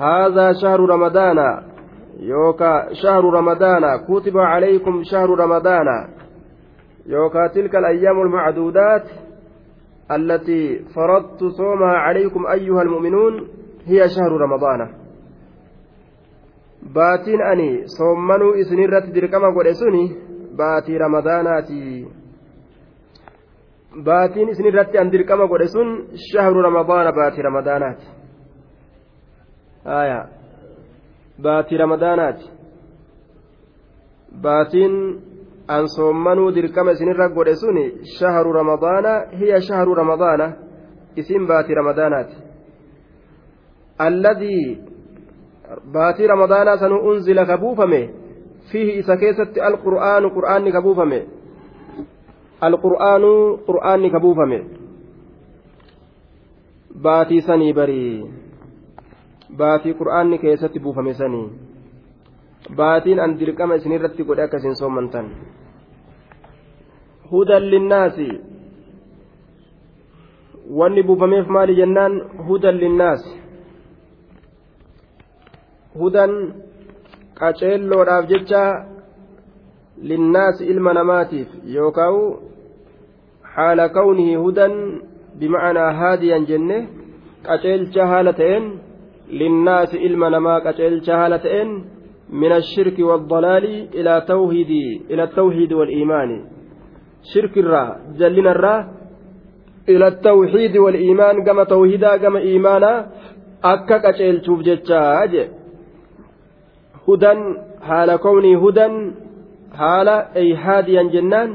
[0.00, 1.38] هذا شهر رمضان.
[2.20, 3.82] يوكا شهر رمضان.
[4.08, 5.86] كتب عليكم شهر رمضان.
[7.06, 9.10] يوكا تلك الأيام المعدودات
[10.10, 13.48] التي فرضت صومها عليكم أيها المؤمنون
[13.86, 14.80] هي شهر رمضان.
[16.94, 20.16] باتين أني صومنوا إسنيرة دركما قرسوني
[20.58, 22.06] باتي رمضاناتي.
[24.70, 25.88] irratti an dirqama godhe sun
[26.30, 28.19] shahru ramadaana baatii ramadaanaati
[29.84, 30.28] aya.
[31.42, 32.50] Baatii ramadaanaati
[34.42, 34.94] baatiin
[35.68, 37.76] an soommanuu dirqama isinirra godhe sun
[38.18, 40.52] shahru ramadaana hiya shahru ramadaana
[41.16, 42.36] isin baatii ramadaanaati
[43.98, 44.78] alladii
[45.92, 48.10] baatii ramadaanaa sanuu unzila ka buufame
[48.70, 51.20] fiihi isa keessatti alqur'aanu qur'aanni ka buufame.
[52.60, 53.32] Alqur'aanu
[53.66, 54.58] qur'aanni ka buufame.
[57.02, 58.30] Baatii sanii barii
[59.58, 61.46] baatii qur'aanni keessatti buufame sanii
[62.76, 65.26] baatiin an dirqama isinirratti godhe akkasiin soommantan
[67.30, 68.28] hudan linnaasi.
[70.70, 72.12] Wanni buufameef maali jennaan?
[72.46, 73.32] Hudan linnaasi.
[75.98, 76.32] Hudan
[77.38, 78.62] qaceelloodhaaf jecha
[80.02, 82.18] linnaasi ilma namaatiif yookaan
[83.42, 84.74] haala kawnihi hudan
[85.38, 86.78] bima'anaa haadiyan jenne
[87.46, 88.70] qaceelcha haala ta'een
[89.30, 93.64] ilma namaa qaceelcha haala ta'een من الشرك والضلال
[93.94, 94.70] إلى توحيد
[95.10, 96.44] إلى التوحيد والإيمان.
[97.34, 98.76] شرك الرا جلنا الرا
[99.88, 103.06] إلى التوحيد والإيمان كما توحيدا كما إيمانا
[103.64, 105.48] أكا كتشيل شوف جتشاج
[107.08, 107.32] هدى
[107.82, 109.12] حال كوني هدى
[109.74, 111.50] حال أي هاديا جنان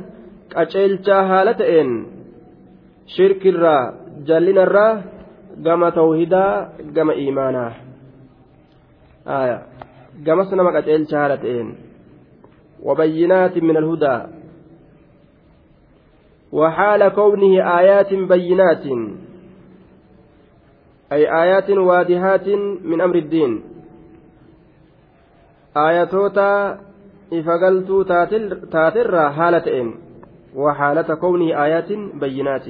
[5.89, 7.66] توحيدا كما إيمانا
[9.28, 9.60] آية
[10.16, 11.76] gamas nama qaceelcha haala ta'een.
[12.86, 14.18] وبينات من الهدى
[16.51, 18.86] وحال كونه آيات بينات
[21.12, 22.47] أي آيات واضحات
[22.84, 23.64] من أمر الدين
[25.78, 26.80] آياتوتا
[27.34, 28.03] إفقلتو
[28.72, 29.95] تاتر حالتين
[30.56, 32.68] وحالة كونه آيات بينات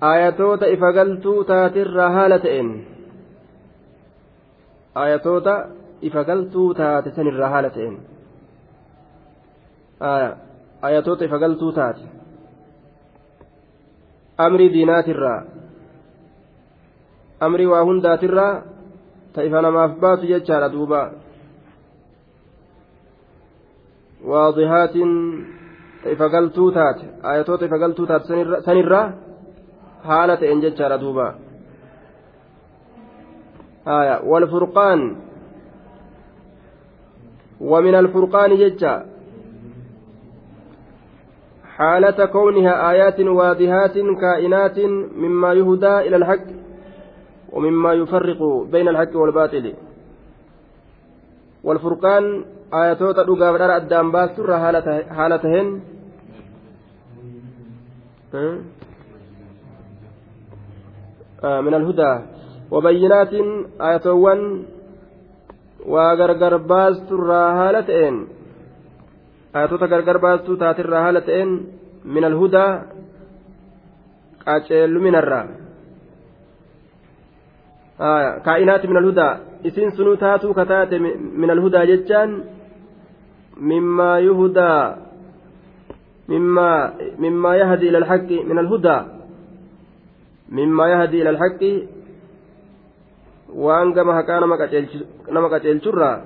[0.00, 2.86] ayatoota ifa galtuu taatirraa haala ta'een.
[4.94, 5.68] Ayatoota
[6.02, 7.96] ifa galtuu taate sanirraa haala ta'een.
[10.82, 12.02] Ayatoota ifa galtuu taate.
[14.38, 15.44] Amrii diinaatirraa
[17.40, 18.62] amri waa hundaatirraa
[19.32, 21.10] ta ifa namaaf baatu jechaadha duuba.
[24.24, 25.12] Waadihaatiin
[26.02, 27.06] ta ifa galtuu taate.
[27.22, 28.26] Ayatoota ifa galtuu taate
[28.64, 29.12] sanirraa
[30.04, 31.46] haala ta'een jechaadha duuba
[34.22, 35.16] والفرقان.
[37.60, 39.06] ومن الفرقان ججا
[41.76, 44.78] حالة كونها آيات واضحات كائنات
[45.22, 46.46] مما يهدى إلى الحق
[47.52, 48.42] ومما يفرق
[48.72, 49.74] بين الحق والباطل.
[51.64, 52.44] والفرقان
[52.74, 53.22] آياتوتا
[54.12, 55.82] baasturra haala taheen
[61.42, 62.12] من الهدى
[62.70, 63.32] وبينات
[63.80, 64.40] آياتوان
[65.86, 68.16] وغرغر باسترا haala ta'een
[69.54, 71.50] ayatoota gargar baastuu taatirraa haala ta'een
[72.04, 72.72] min alhudaa
[74.44, 75.46] qaceelluminarraa
[78.46, 79.32] kaa'inaati min alhudaa
[79.68, 80.98] isiin sunuu taatuu kataate
[81.42, 82.30] min alhudaa jechaan
[83.56, 85.06] mimmaa yuhudaa
[86.28, 89.15] مما مما يهدي إلى الحق من الهدى
[90.48, 91.62] مما يهدي إلى الحق
[93.48, 94.52] وأن كما كان
[95.52, 96.24] قتل شرا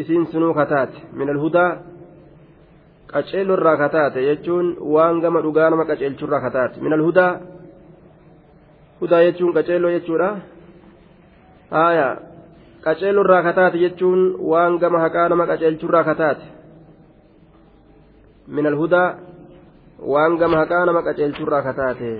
[0.00, 1.68] إسين سنو كتات من الهدى
[3.12, 7.32] kataate jechuun waan gama dhugaa nama qaceelchu irraa kataate min alhudaa
[9.00, 10.28] hudaa jechuun qaceelloo jechuudha
[11.70, 12.08] haaya
[12.84, 14.20] qaceello irraa kataate jechuun
[14.52, 16.46] waan gama haqaa nama qaceelchu irraa kataate
[18.46, 19.08] min alhudaa
[20.12, 22.10] waan gama haqaa nama qaceelchu irraa kataate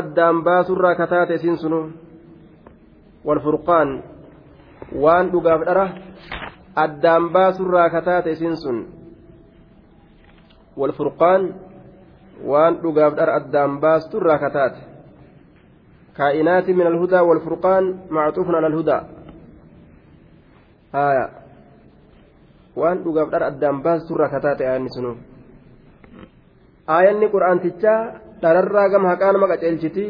[0.00, 1.80] addaan baasu irraa kataate isiin sunu
[3.24, 4.02] walfurqaan
[5.02, 5.86] waan dhugaaf dhara
[6.84, 8.78] addaan baasurraa kataate isin sun
[10.78, 11.54] walfurqaan
[12.50, 14.80] waan dhugaaf dhara addaan baasturraa kataate
[16.16, 19.02] kaa'inaati min alhudaa walfurqaan macxuufun ala alhudaa
[20.92, 21.26] haya
[22.76, 25.12] waan dhugaaf dhara addaan baasturraa kataate aayanni sunu
[26.96, 28.00] aayanni qur'aantichaa
[28.42, 30.06] dhararraa gama haqaa nama qaceelchiti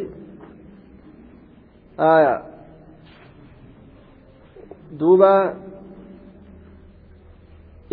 [1.98, 2.34] haya
[5.00, 5.32] duuba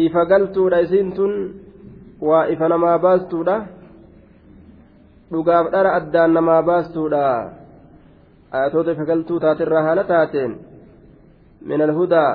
[0.05, 1.33] ifa galtuudha isiin tun
[2.21, 3.55] waa ifa namaa baastuudha
[5.31, 7.23] dhugaaf dhara addaan namaa baastuudha
[8.51, 10.51] ayatoota ifa galtuu taatirraa haala taateen
[11.69, 12.33] min alhudaa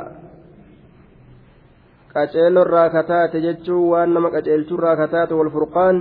[2.14, 5.96] qaceelorraa kataate jechuun waan nama qaceelchurraa kataate walfurqaan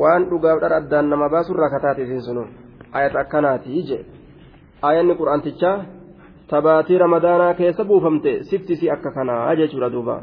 [0.00, 2.44] waan dhugaaf dhara addaan namaa baasurraa kataate isiin sunu
[2.98, 3.98] ayata akkanaati ije
[4.88, 5.76] ayanni qur'aantichaa
[6.52, 10.16] tabaatii ramadaanaa keessa buufamte siftisii akka kanaa jechuudha duuba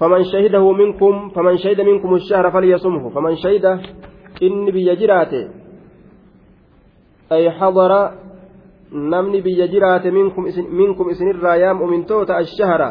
[0.00, 3.72] faman shahidahu minkum faman shahida minkum shahra falyasumhu faman shahida
[4.46, 5.40] inni biyya jiraate
[7.36, 8.00] ay hadara
[9.12, 10.10] namni biyya jiraate
[10.80, 12.90] minkum isinirraa yaa mu'mintoota ashahara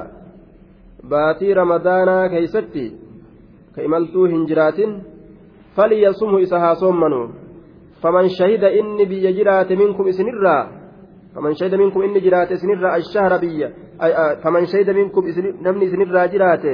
[1.11, 2.86] baatii ramadaanaa keeysatti
[3.76, 4.91] ka imaltuu hin jiraatin
[6.39, 7.34] isa haa soommanu
[8.01, 10.80] faman shahida inni biyya jiraate minkum isinirraa
[11.36, 13.74] فمن شهد منكم إني جرات إسنرا الشهر بيا
[14.43, 15.24] فمن شهد منكم
[15.61, 16.65] نمني إسنرا جرات.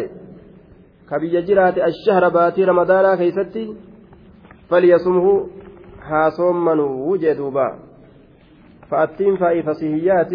[1.10, 3.76] كبيا جرات الشهر باتي رمضان كيستي
[4.70, 5.48] فليصمه
[6.54, 7.80] من وجدوبا.
[8.91, 10.34] فأتين فأي فصيحيات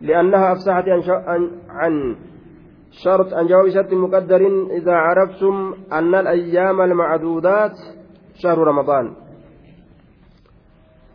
[0.00, 0.84] لأنها أفسحت
[1.68, 2.16] عن
[3.04, 7.76] شرط عن جواب شرط مقدر إذا عرفتم أن الأيام المعدودات
[8.42, 9.06] شهر رمضان.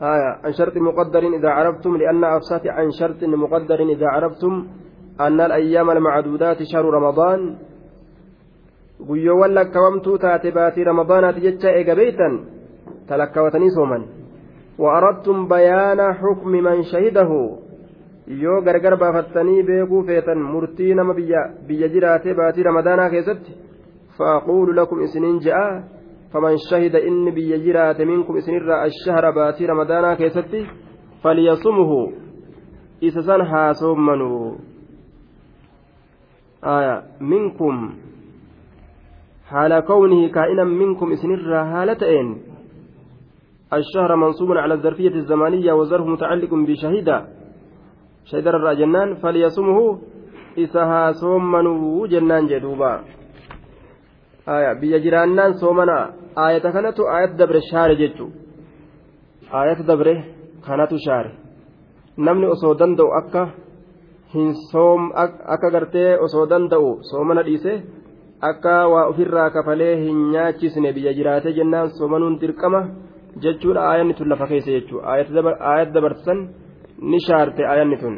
[0.02, 4.68] آية عن شرط مقدر إذا عرفتم لأن أفسحت عن شرط مقدر إذا عرفتم
[5.22, 7.56] أن الأيام المعدودات شهر رمضان.
[9.08, 12.34] guyyoowwan lakkaawamtuu taate baatii ramadaanaati jecha eega beeytan
[13.08, 14.04] talakkawatanii sooman
[14.80, 17.58] وأردتم بيان حكم من شهده
[18.28, 23.58] yoo gargar baafattanii beekuu feetan murtii nama biyya jiraate baatii ramadaanaa keessatti
[24.18, 25.84] faaquulu lakum isiniin je'a
[26.32, 30.68] faman shahida inni biyya jiraate minkum isinirraa ashahra baatii ramadaanaa keessatti
[31.24, 32.00] falyasumhu
[33.02, 34.30] isa san haa soommanu
[37.20, 37.92] minkum
[39.52, 42.36] haala kawnihi kaa'inan minkum isinirraa haala ta'een
[43.74, 47.26] الشهر منصوب على الظرفية الزمانية وظرف متعلق بشهيدة
[48.30, 49.80] شهيدة الرجنان فليصمه
[50.64, 52.94] إسها صومنوا جنان جدوبا
[54.56, 56.00] آية بيا جيرانان صومنا
[56.46, 58.28] آية كانت آية دبر شهر جتشو
[59.60, 60.08] آية دبر
[60.66, 61.28] كانت شهر
[62.18, 63.44] namni osoo danda'u akka
[64.34, 67.82] hin soom akka gartee osoo danda'u soomana dhiise
[68.50, 72.82] akka waa ofirraa kafalee hin nyaachisne biyya jiraate jennaan soomanuun dirqama
[73.44, 75.08] jechuudha aayanni tun lafa keessa jechuudha
[75.70, 76.40] aayat dabarsan
[77.03, 78.17] ni shaarte aayanni tun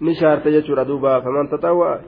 [0.00, 2.00] ni shaarte jechuudha duuba faman taxawwa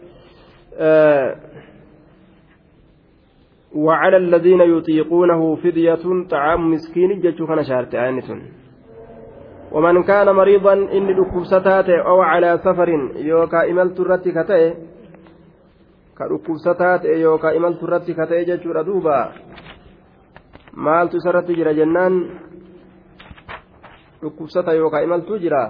[3.74, 8.22] وعلى الذين يطيقونه فدية طعام مسكين جتشو كان شارت آية
[9.72, 14.74] ومن كان مريضا إن لكبستات أو على سفر يوكا إملت الرتي كتئ
[16.18, 19.32] كدكبستات يوكا إملت الرتي كتئ جتشو ردوبا
[20.74, 22.14] maaltu isarratti jira jennaan
[24.21, 25.63] dhukkubsata yookaan imaltuu jira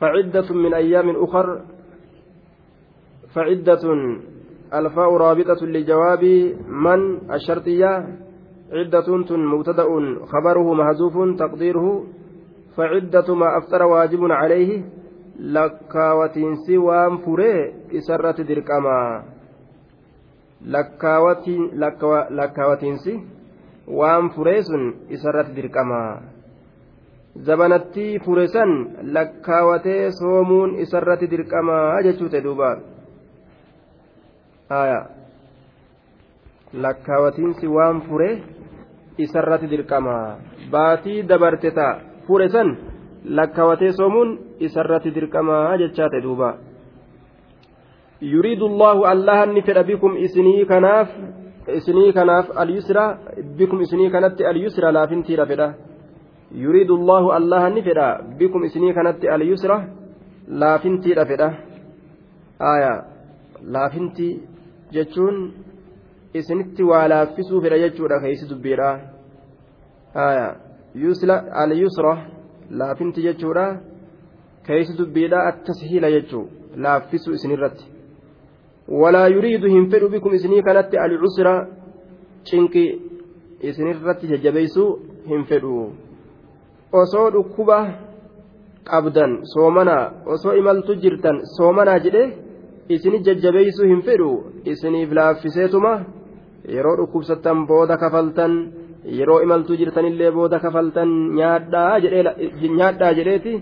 [0.00, 1.46] faciddatun min ayyaamin ukar
[3.34, 4.00] faciddatun
[4.72, 6.24] الفاء رابطة لجواب
[6.68, 7.92] من الشرطية
[8.72, 9.86] عدة مبتدأ
[10.32, 12.04] خبره محذوف تقديره
[12.76, 14.82] فعدة ما أفطر واجب عليه
[15.42, 19.24] lakkaawatiinsi waan furee isarratti dirqama
[20.70, 23.20] lakkaawatiinsi
[23.88, 26.22] waan furee sun isarratti dirqama
[27.36, 28.72] zabanattii fure san
[29.12, 32.70] lakkaawatee soomuun isarratti dirqama jechuu ta'e duuba.
[36.72, 38.42] Lakkaawatiinsi waan fure
[39.18, 40.16] isarratti dirqama.
[40.70, 42.00] Baatii dabarte ta'a.
[42.26, 42.76] Fure san
[43.24, 46.56] lakkaawatee soomuun isarratti dirqama jechaa ta'e duuba.
[48.20, 51.08] Yuriidu allahu allahan ni fedha bikum isinii kanaaf
[51.78, 53.18] isinii kanaaf alyusra
[53.58, 55.74] bikum isinii kanatti alyusra laafintiidha fedha
[56.54, 58.22] yuriidu allahu allaha ni fedha.
[58.38, 59.76] Bikum isinii kanatti alyusra
[60.48, 61.48] laafintiidha fedha.
[62.58, 63.04] Aya
[63.74, 64.40] laafinti
[64.92, 65.52] jechuun
[66.34, 69.00] isinitti waa laaffisuu fedha jechuudha keeysi dubbiidha.
[70.14, 70.56] Aya
[71.62, 72.18] alyusra
[72.70, 73.66] laafinti jechuudha.
[74.66, 77.84] Keeysi dubbiidha attashiila jechuu laaffisuu isinirratti.
[78.88, 81.54] Walaa yuriidu hin fedhu bikum isinii kanatti alcusra
[82.50, 82.84] cinqi
[83.60, 84.88] isinirratti jajjabeeysuu
[85.30, 85.92] hin fedhu
[87.00, 87.78] osoo dhukkuba
[88.90, 92.24] qabdan soomanaa osoo imaltu jirtan soomanaa jedhe
[92.94, 94.30] isini jajjabeeysuu hin fedhu
[94.72, 95.92] isiniif laaffiseetuma
[96.74, 98.52] yeroo dhukkubsattan booda kafaltan
[99.18, 103.54] yeroo imaltuu jirtanillee booda kafaltan nyaadhaa jedheeti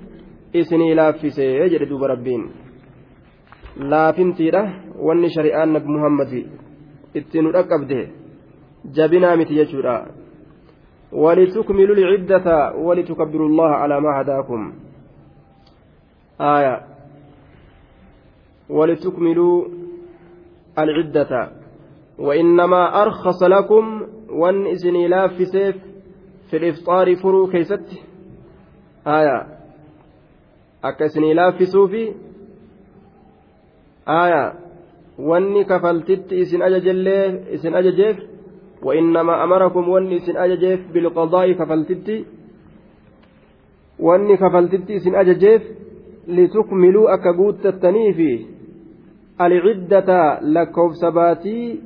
[0.61, 2.43] isinii laaffisee jedhe duuba rabbiin
[3.93, 4.63] laafintiidha
[5.09, 6.41] wanni shari'aan nabi muhammadi
[7.19, 8.01] itti nu dhaqqabde
[8.97, 9.95] jabinaa miti jechuudha
[11.13, 14.73] ولتكملوا العدة ولتكبروا الله على ما هداكم.
[16.41, 16.87] آية.
[18.69, 19.65] ولتكملوا
[20.79, 21.53] العدة.
[22.19, 25.77] وإنما أرخص لكم وأن إسني لا في سيف
[26.51, 27.87] في الإفطار فرو كيست
[29.07, 29.47] آية.
[31.35, 32.15] لا في سوفي.
[34.09, 34.71] آية.
[35.21, 38.17] wanni kafaltitti isin ajajellee isin ajajeef
[38.83, 42.25] وإنما أمركم إسن أججيف بالقضاء كفلتتي
[43.99, 45.63] وأني كفلتتي إسن أججيف
[46.29, 48.47] لتكملوا أكبوت التنيفي.
[49.41, 51.81] العدة لكوف سباتي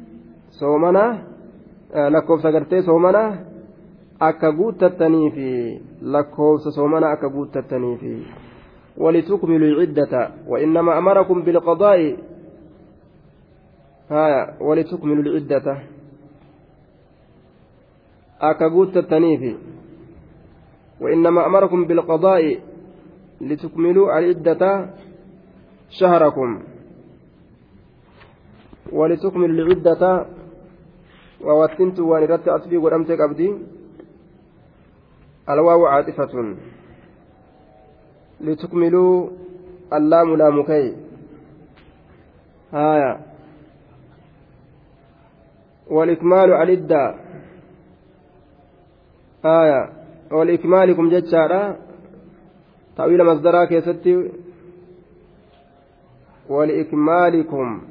[0.54, 1.18] soomana
[2.10, 3.38] lakkoofsa gartee soomana
[4.20, 8.22] akka guuttattaniifi lakkoofsa soomana akka guuttattaniifi
[8.96, 12.16] ولتكملوا العدة وإنما أمركم بالقضاء
[14.10, 15.82] هايا ولتكملوا العدة.
[18.40, 19.56] أكبوت التنيف
[21.00, 22.60] وإنما أمركم بالقضاء
[23.40, 24.90] لتكملوا العدة
[25.90, 26.62] شهركم.
[28.92, 30.26] ولتكملوا العدة
[31.40, 33.54] ووتنت وان رت أصبي ورمت قبدي
[35.50, 36.56] الواو عاطفة.
[38.40, 39.30] لتكملوا
[39.92, 40.96] اللام لام كي
[42.72, 43.20] هايا.
[45.90, 47.23] والإكمال على الداء
[49.44, 49.90] آية
[50.32, 51.76] والإكمالكم جتشارا
[52.96, 54.30] تأويل مصدرا كيستي
[56.48, 57.82] ولإكمالكم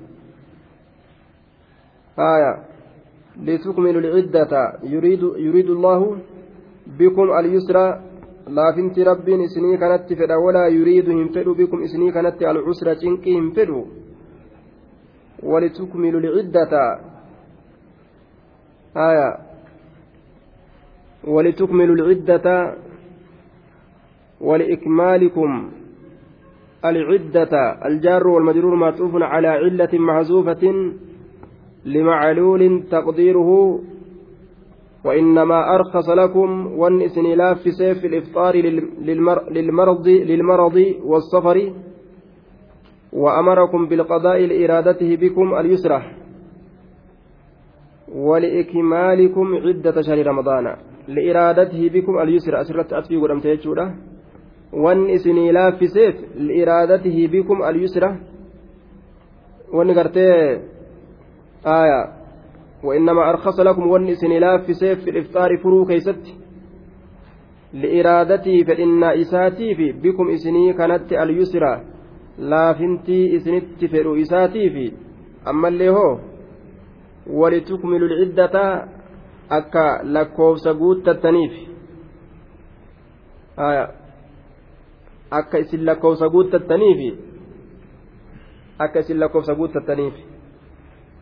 [2.20, 2.54] آية
[3.46, 6.18] لتكملوا العدة يريد يريد الله
[6.88, 8.14] بكم اليسرى
[8.48, 13.52] laafinti rabbiin isinii kanatti fedha walaa yuriidu hin fedhu bikum isinii kanatti alcusra cinqii hin
[13.56, 13.88] fedhu
[15.44, 16.82] walitukmilu lciddata
[19.06, 19.28] aya
[21.28, 22.76] ولتكملوا العدة
[24.42, 25.72] ولإكمالكم
[26.86, 27.54] العدة
[27.86, 30.94] الجار والمجرور معطوف على علة محذوفة
[31.86, 33.80] لمعلول تقديره
[35.06, 38.56] وإنما أرخص لكم والنسن لافس في الإفطار
[39.02, 41.74] للمر للمرض للمرض والسفر
[43.14, 46.04] وأمركم بالقضاء لإرادته بكم اليسرى
[48.16, 50.76] ولإكمالكم عدة شهر رمضان.
[51.08, 53.96] لإرادته بكم اليسرى أسرت أطفي ودمت يجودا.
[54.74, 55.98] والنسن لافس
[56.36, 58.18] لإرادته بكم اليسرى
[59.74, 60.30] ونقرتي
[61.66, 62.02] آية
[62.84, 66.26] وإنما أرخص لكم وني سنلاف في سيف في الإفطار فرو كيست.
[67.74, 71.94] لإرادتي فإن إساتي في بكم إسني كانت اليسرى
[72.40, 74.94] laafintii isinitti fedhu isaatiifi
[75.46, 76.20] ammallee hoo
[77.28, 78.88] walitukmilu lciddata
[79.50, 81.54] akka lakkoofsa guuttattaniif
[85.32, 87.10] akka isin lakkoofsa guuttattaniifi
[88.80, 90.14] akka isin lakkoofsa guuttattaniif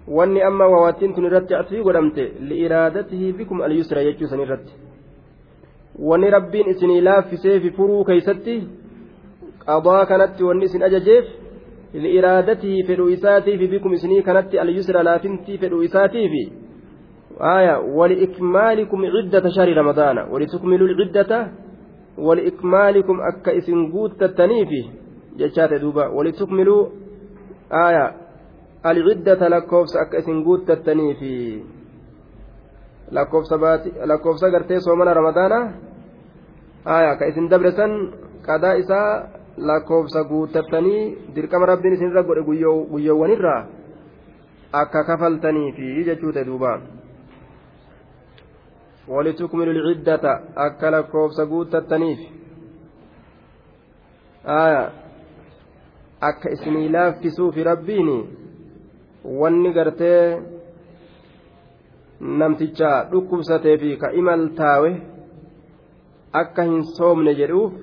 [0.08, 4.74] wanni amma waawattiin tun irratti asii godhamte liiraadatihi bikum alyusra jechuu san irratti
[6.00, 8.56] wanni rabbiin isinii laaffiseefi furuu keeysatti
[9.66, 11.26] qadaa kanatti wanni isin ajajeef
[11.94, 16.44] liiraadatihi fedhuu isaatiifi bikum isinii kanatti alyusra laafintii fedhuu isaatiifi
[17.42, 21.48] آية ولإكمالكم عدة شهر رمضان ولتكملوا العدة
[22.18, 24.84] ولإكمالكم أكا إسن قوت التنيفي
[25.38, 26.82] جشات دوبا ولتكملوا
[27.72, 28.06] آية
[28.84, 31.32] alciddata lakkoofsa akka isin guuttattanii fi
[33.12, 35.60] lakkoofsa gartee soomana ramadaana
[36.86, 37.92] aya ka isin dabre san
[38.46, 41.04] qadaa isaa lakkoofsa guuttattanii
[41.36, 43.62] dirqama rabbiin isinirra godhe guyyoowwanirraa
[44.82, 46.72] akka kafaltanii fi jechuu ta'e duuba
[49.08, 52.20] ولتكملوا العدة أكل كوفس قوت التنيف
[54.46, 54.92] آية
[56.24, 58.26] أك اسمي لافسوا في ربيني
[59.26, 60.42] wanni gartee
[62.20, 64.92] namticha dhukkubsatee fi ka imal taawe
[66.42, 67.74] akka hin soomne jedhuuf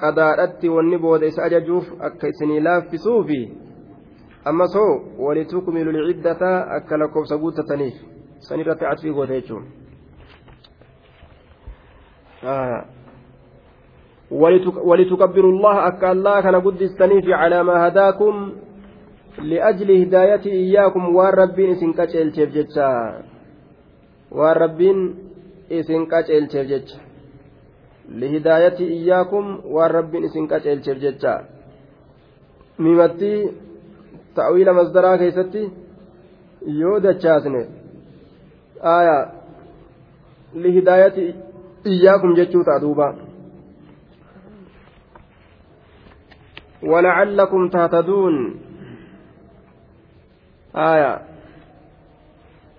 [0.00, 3.40] qadaadhatti wanni booda isa ajajuuf akka isinii laaffisuufi
[4.44, 4.94] ammas hoo
[5.26, 7.96] walitukmilu lciddata akka lakkoofsa guuttataniif
[8.48, 9.64] san irratti cadfii goote jechuun
[14.88, 18.34] ولتكبروا الله أكا الله كان قدستني في على ما هداكم
[21.14, 22.88] waan rabbiin isin qaceelcheef jecha
[24.38, 24.98] waan rabbiin
[25.70, 26.98] isin qaceelcheef jecha
[28.20, 31.34] lihidaayati iyyaakum waan rabbiin isin qaceelcheef jecha
[32.78, 33.32] mimatti
[34.34, 35.62] ta'wiila masdaraa keessatti
[36.80, 37.62] yoo dachaasne
[38.82, 39.16] aya
[40.54, 41.34] lihidaayati
[41.84, 43.14] jechuu ta'a duuba
[46.82, 48.34] ولعلكم تهتدون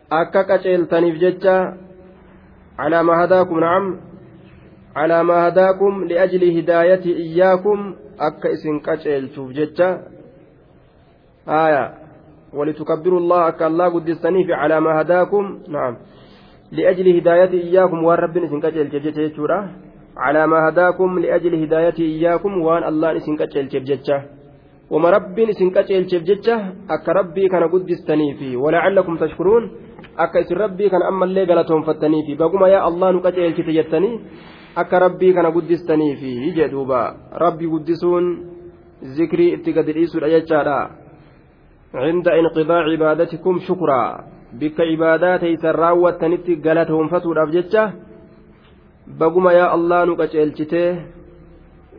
[0.09, 1.75] akka qaceeltaniif jecha
[2.77, 3.85] calaa maa hadaakum nacam
[4.95, 9.89] calaa maa hadaakum liajli hidaayati iyyaakum akka isin qaceelchuuf jecha
[11.45, 11.99] aya
[12.53, 15.97] ولتكبروا الله أكا الله قدستني في على ما هداكم نعم
[16.71, 19.33] لأجل هداية إياكم وان رب نسن كجل جبجة
[20.17, 24.17] على ما هداكم لأجل هداية إياكم وان الله نسن كجل جبجة
[24.89, 26.55] wama rabbiin isin qaceelcheef jecha
[26.89, 29.69] akka rabbii kana guddistaniifi walacallakum tashkuruun
[30.17, 34.19] akka isin rabbii kana ammallee galatoonfattaniifi baguma yaa allah nu qaceelchite jettanii
[34.75, 37.01] akka rabbii kana guddistaniifi jedhuuba
[37.43, 38.25] rabbi guddisuun
[39.17, 40.79] zikrii itti gadi dhiisuudha jechaadha
[41.93, 44.09] cinda inqidaa cibaadatikum shukraa
[44.57, 47.83] bikka cibaadaa teeysan raawwattanitti galatoonfatuudhaaf jecha
[49.19, 50.89] baguma yaa allah nu qaceelchitee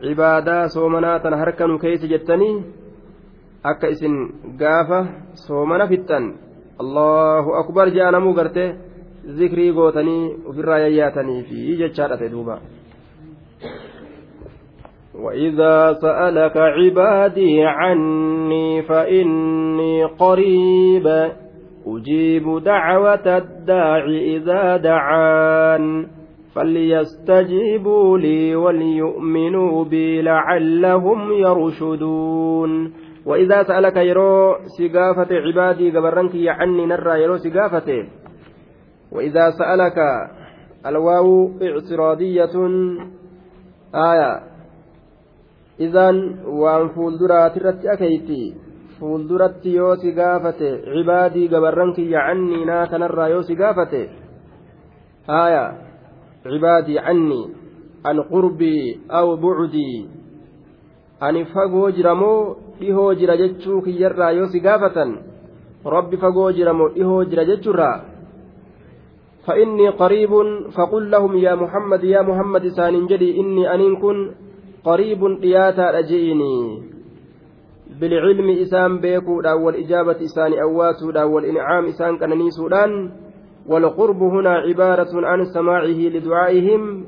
[0.01, 2.55] cibaadaa soomanaa tana harka nu keeyse jettanii
[3.71, 4.15] akka isin
[4.61, 4.99] gaafa
[5.45, 6.25] soomana fixxan
[6.83, 8.63] allahu akbar je'anamuu garte
[9.39, 12.61] zikrii gootanii ofirraa yayyaatanii fi jechaadha ta'e duuba
[15.21, 21.07] وإذا سألك عبادي عني فإني قريب
[21.87, 26.07] أجيب دعوة الداع إذا دعان
[26.55, 32.93] فليستجيبوا لي وليؤمنوا بي لعلهم يرشدون.
[33.25, 38.07] وإذا سألك يرو سقافة عبادي قبرنك يعني نرى يرو سقافة.
[39.11, 39.97] وإذا سألك
[40.85, 42.55] الواو اعتراضية
[43.95, 44.39] آية
[45.79, 48.55] إذن وأن فولدرات الرت أكيتي.
[49.01, 53.93] فولدرت يو سقافة عبادي قبرنك يعني ناك نرى يو سقافة
[55.29, 55.65] آية
[56.45, 57.41] عبادي عني
[58.05, 60.07] عن قربي أو بعدي
[61.21, 65.11] ani fagoo jira moo dhihoo jira jechuu kiyyarraa yoo si gaafatan
[65.85, 67.97] rabbi fagoo jira moo dhihoo jira jechuurraa
[69.45, 70.33] فإني قريب
[70.77, 74.31] فقل لهم يا محمد يا محمد سان جدي إني أن كن
[74.85, 76.90] قريب إياتا أجئني
[78.61, 83.11] إسان بيكو والإجابة إسان أواتو والإنعام إسان كنني سودان
[83.67, 87.05] والقرب هنا عبارة عن سماعه لدعائهم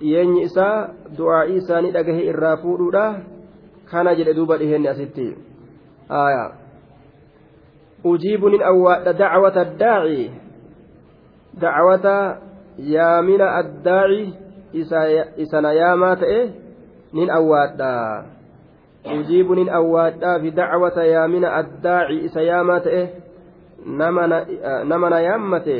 [0.00, 0.88] dhiyeenyi isaa
[1.18, 3.04] du'aa'ii isaanii dhagahe irraa fuudhuudha
[3.90, 5.26] kana jedhe duuba dhiheenni asitti
[8.04, 10.30] ujiibu nin awwaadha dacwata addaaci
[11.60, 12.16] dacwata
[12.78, 14.34] yaamina addaaci
[15.44, 16.40] isana yaamaa ta'e
[17.12, 17.94] nin awwaadha
[19.12, 23.02] ujiibu nin awwaadhaa fi dacwata yaamina addaaci isa yaamaa ta'e
[24.84, 25.78] namana yaammate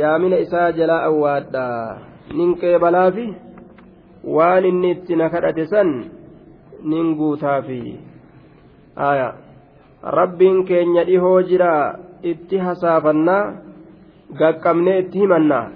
[0.00, 1.64] yaamina isaa jalaa awwaadha
[2.34, 3.26] nin qeebalaafi
[4.36, 5.90] waan inni itti na kadhate san
[6.82, 7.80] nin guutaafi
[9.10, 9.28] aya
[10.02, 11.72] rabbiin keenya dhihoo jira
[12.22, 13.42] itti hasaafannaa
[14.40, 15.66] gaqqabnee itti himannaa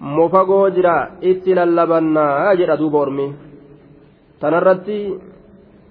[0.00, 3.26] mofagoo jira itti lallabannaa jedha duuba ormi.
[4.40, 4.98] Tanarratti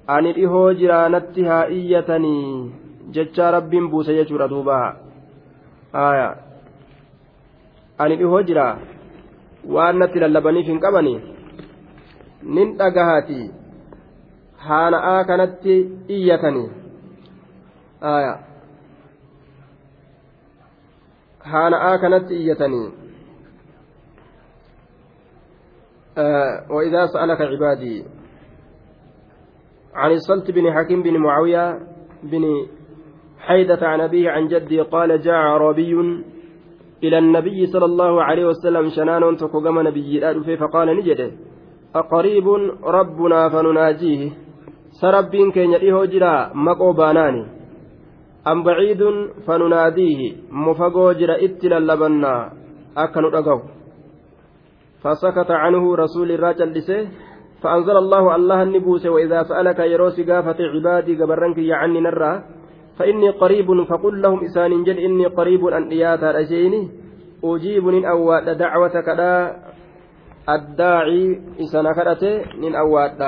[0.07, 2.73] ani dhihoo jira natti haa iyyatanii
[3.17, 4.79] jecha rabbiin buuse jechuudha duuba
[6.05, 6.29] aya
[7.99, 8.67] ani dhihoo jira
[9.77, 11.15] waan natti lallabaniif hin qabani
[12.59, 13.41] nin dhagahaati
[14.69, 15.77] haana'aa kanatti
[16.17, 16.69] iyyatanii
[21.53, 22.89] haana'aa kanatti iyyatanii
[26.71, 28.05] وإذا سألك عبادي
[29.98, 31.80] عن الصلت بن حكيم بن معاوية
[32.24, 32.44] بن
[33.40, 35.94] حيدة عن أبيه عن جدي قال جاء عربي
[37.04, 40.22] إلى النبي صلى الله عليه وسلم شنان تقوم نبي
[40.58, 41.32] فقال نجده
[41.96, 42.48] أقريب
[42.84, 44.32] ربنا فنناجيه
[45.02, 47.46] سربين كي يريه جرا مقو باناني
[48.48, 49.02] أم بعيد
[49.48, 50.22] فنناديه
[50.52, 52.34] مفقو جرا اتلا لبنا
[52.98, 53.60] أكن أقو
[55.02, 57.08] فسكت عنه رسول الرجل لسه
[57.64, 62.44] فأنزل الله الله النبوس وإذا سألك يروسي قافة عبادي قبرنك يعني نرى
[62.98, 66.90] فإني قريب فقل لهم إسان جل إني قريب أن إياتا رجيني
[67.44, 69.56] أجيب نين أواد دعوتك لا
[70.50, 73.22] الداعي إسان كرته نين أواد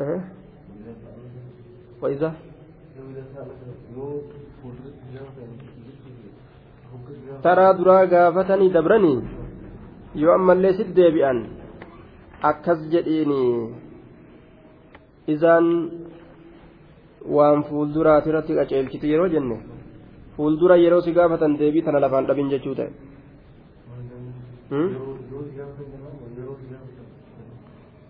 [0.00, 0.20] أه؟
[2.02, 2.32] وإذا؟
[7.42, 9.41] taraa duraa gaafatanii dabranii
[10.20, 11.38] yoo ammallee sit deebi'an
[12.50, 13.40] akkas jedhiini
[15.34, 15.66] isaan
[17.36, 19.56] waan fuulduraati irratti qaceelchiti yeroo jenne
[20.36, 22.90] fuuldura yeroo si gaafatan deebii tana lafaan dhabin jechuu ta'e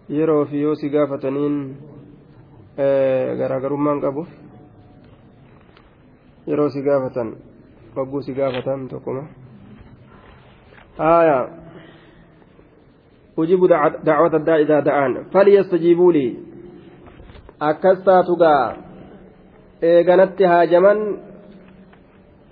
[0.08, 1.56] yeroo fi yoo si gaafataniin
[3.40, 4.26] garaagarummaan qabu
[6.46, 7.28] yeroo si gaafatan
[7.96, 9.24] wagguu si gaafatan tokkuma
[13.38, 13.60] أجيب
[14.04, 15.24] دعوة الداء إذا دعان.
[15.34, 16.36] فليستجيبوا لي.
[17.62, 18.76] أكستا تقى
[19.82, 21.16] إيغانت هاجما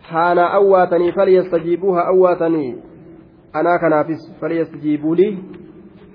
[0.02, 1.12] حانا أواتني.
[1.12, 2.76] فليستجيبوها أواتني.
[3.56, 4.38] أنا كنافس.
[4.40, 5.38] فليستجيبوا لي.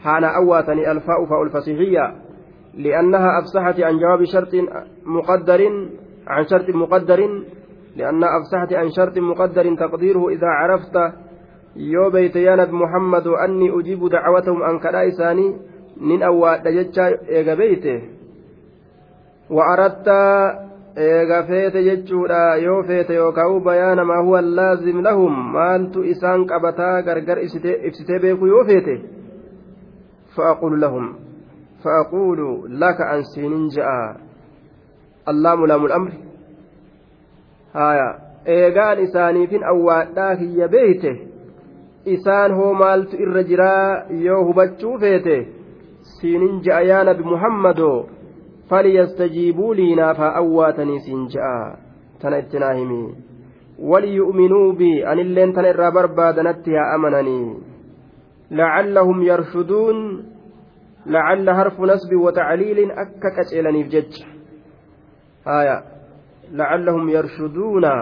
[0.03, 0.91] حانا أواتني.
[0.91, 2.15] الفاء فاء الفصيحية.
[2.73, 4.55] لأنها أفسحت عن جواب شرط
[5.05, 5.61] مقدر
[6.27, 7.19] عن شرط مقدر.
[7.95, 11.24] لأنها أفسحت عن شرط مقدر تقديره إذا عرفت
[11.75, 15.55] yoo beeyte yaa nabi muhammadu anni ujibu dacwatahum an kadhaa isaanii
[16.01, 17.95] nin awwaadha jecha eega beeyte
[19.49, 20.19] wa aradta
[20.95, 27.43] eega feete jechuudha yoo feete yookaan bayaana maa huwa laazim lahum maaltu isaan qabataa gargar
[27.43, 28.95] ibsitee beeku yoo feete
[30.35, 31.13] fa'aqulu lahum
[31.83, 34.15] fa'aqulu laka an siinin ja'a
[35.25, 36.19] allaamu laamul amri
[37.73, 38.09] haya
[38.45, 41.34] eegaan isaaniifin awwaadhaa kiyya beeyte
[42.05, 45.37] isaan hoo maaltu irra jiraa yoo hubachuu feete
[46.15, 48.07] siinin ja'a yaa nabi muhammadoo
[48.69, 51.77] falyastajiibuu liinaaf haa awwaatanii siin ja'a
[52.21, 52.99] tana itti naa himi
[53.91, 57.47] waliyu'minuu bi anilleen tana irraa barbaadanatti haa amananii
[58.59, 59.99] lacallahum yarshuduun
[61.15, 64.27] lacalla harfu nasbi watacliilin akka qaceelaniif jecha
[65.45, 65.75] haya
[66.61, 67.95] lacallahum yarshuduuna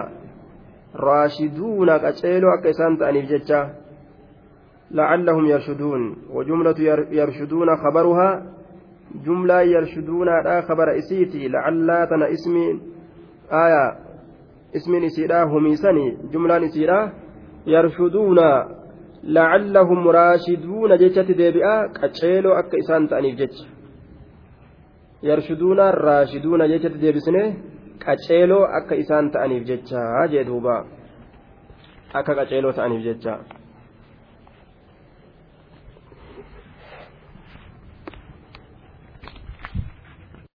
[1.06, 3.62] raashiduuna qaceeloo akka isaan ta'aniif jecha
[4.94, 6.74] لعلهم يرشدون وجملة
[7.20, 8.30] يرشدون خبرها
[9.26, 12.54] جملة يرشدون لا خبر إسيتي لعل تنا اسم
[13.64, 13.84] آية
[14.76, 17.12] اسم نسيرا هم سني جملة نسيرا
[17.66, 18.38] يرشدون
[19.24, 23.58] لعلهم راشدون جتة ديبئة كتشيلو أكا إسان تأنيف جتش.
[25.22, 27.54] يرشدون راشدون جتة ديبسنه
[28.02, 30.84] كتشيلو أكا إسان تأنيف جتش هاجي دوبا
[32.14, 33.32] akka qaceeloo ta'aniif jecha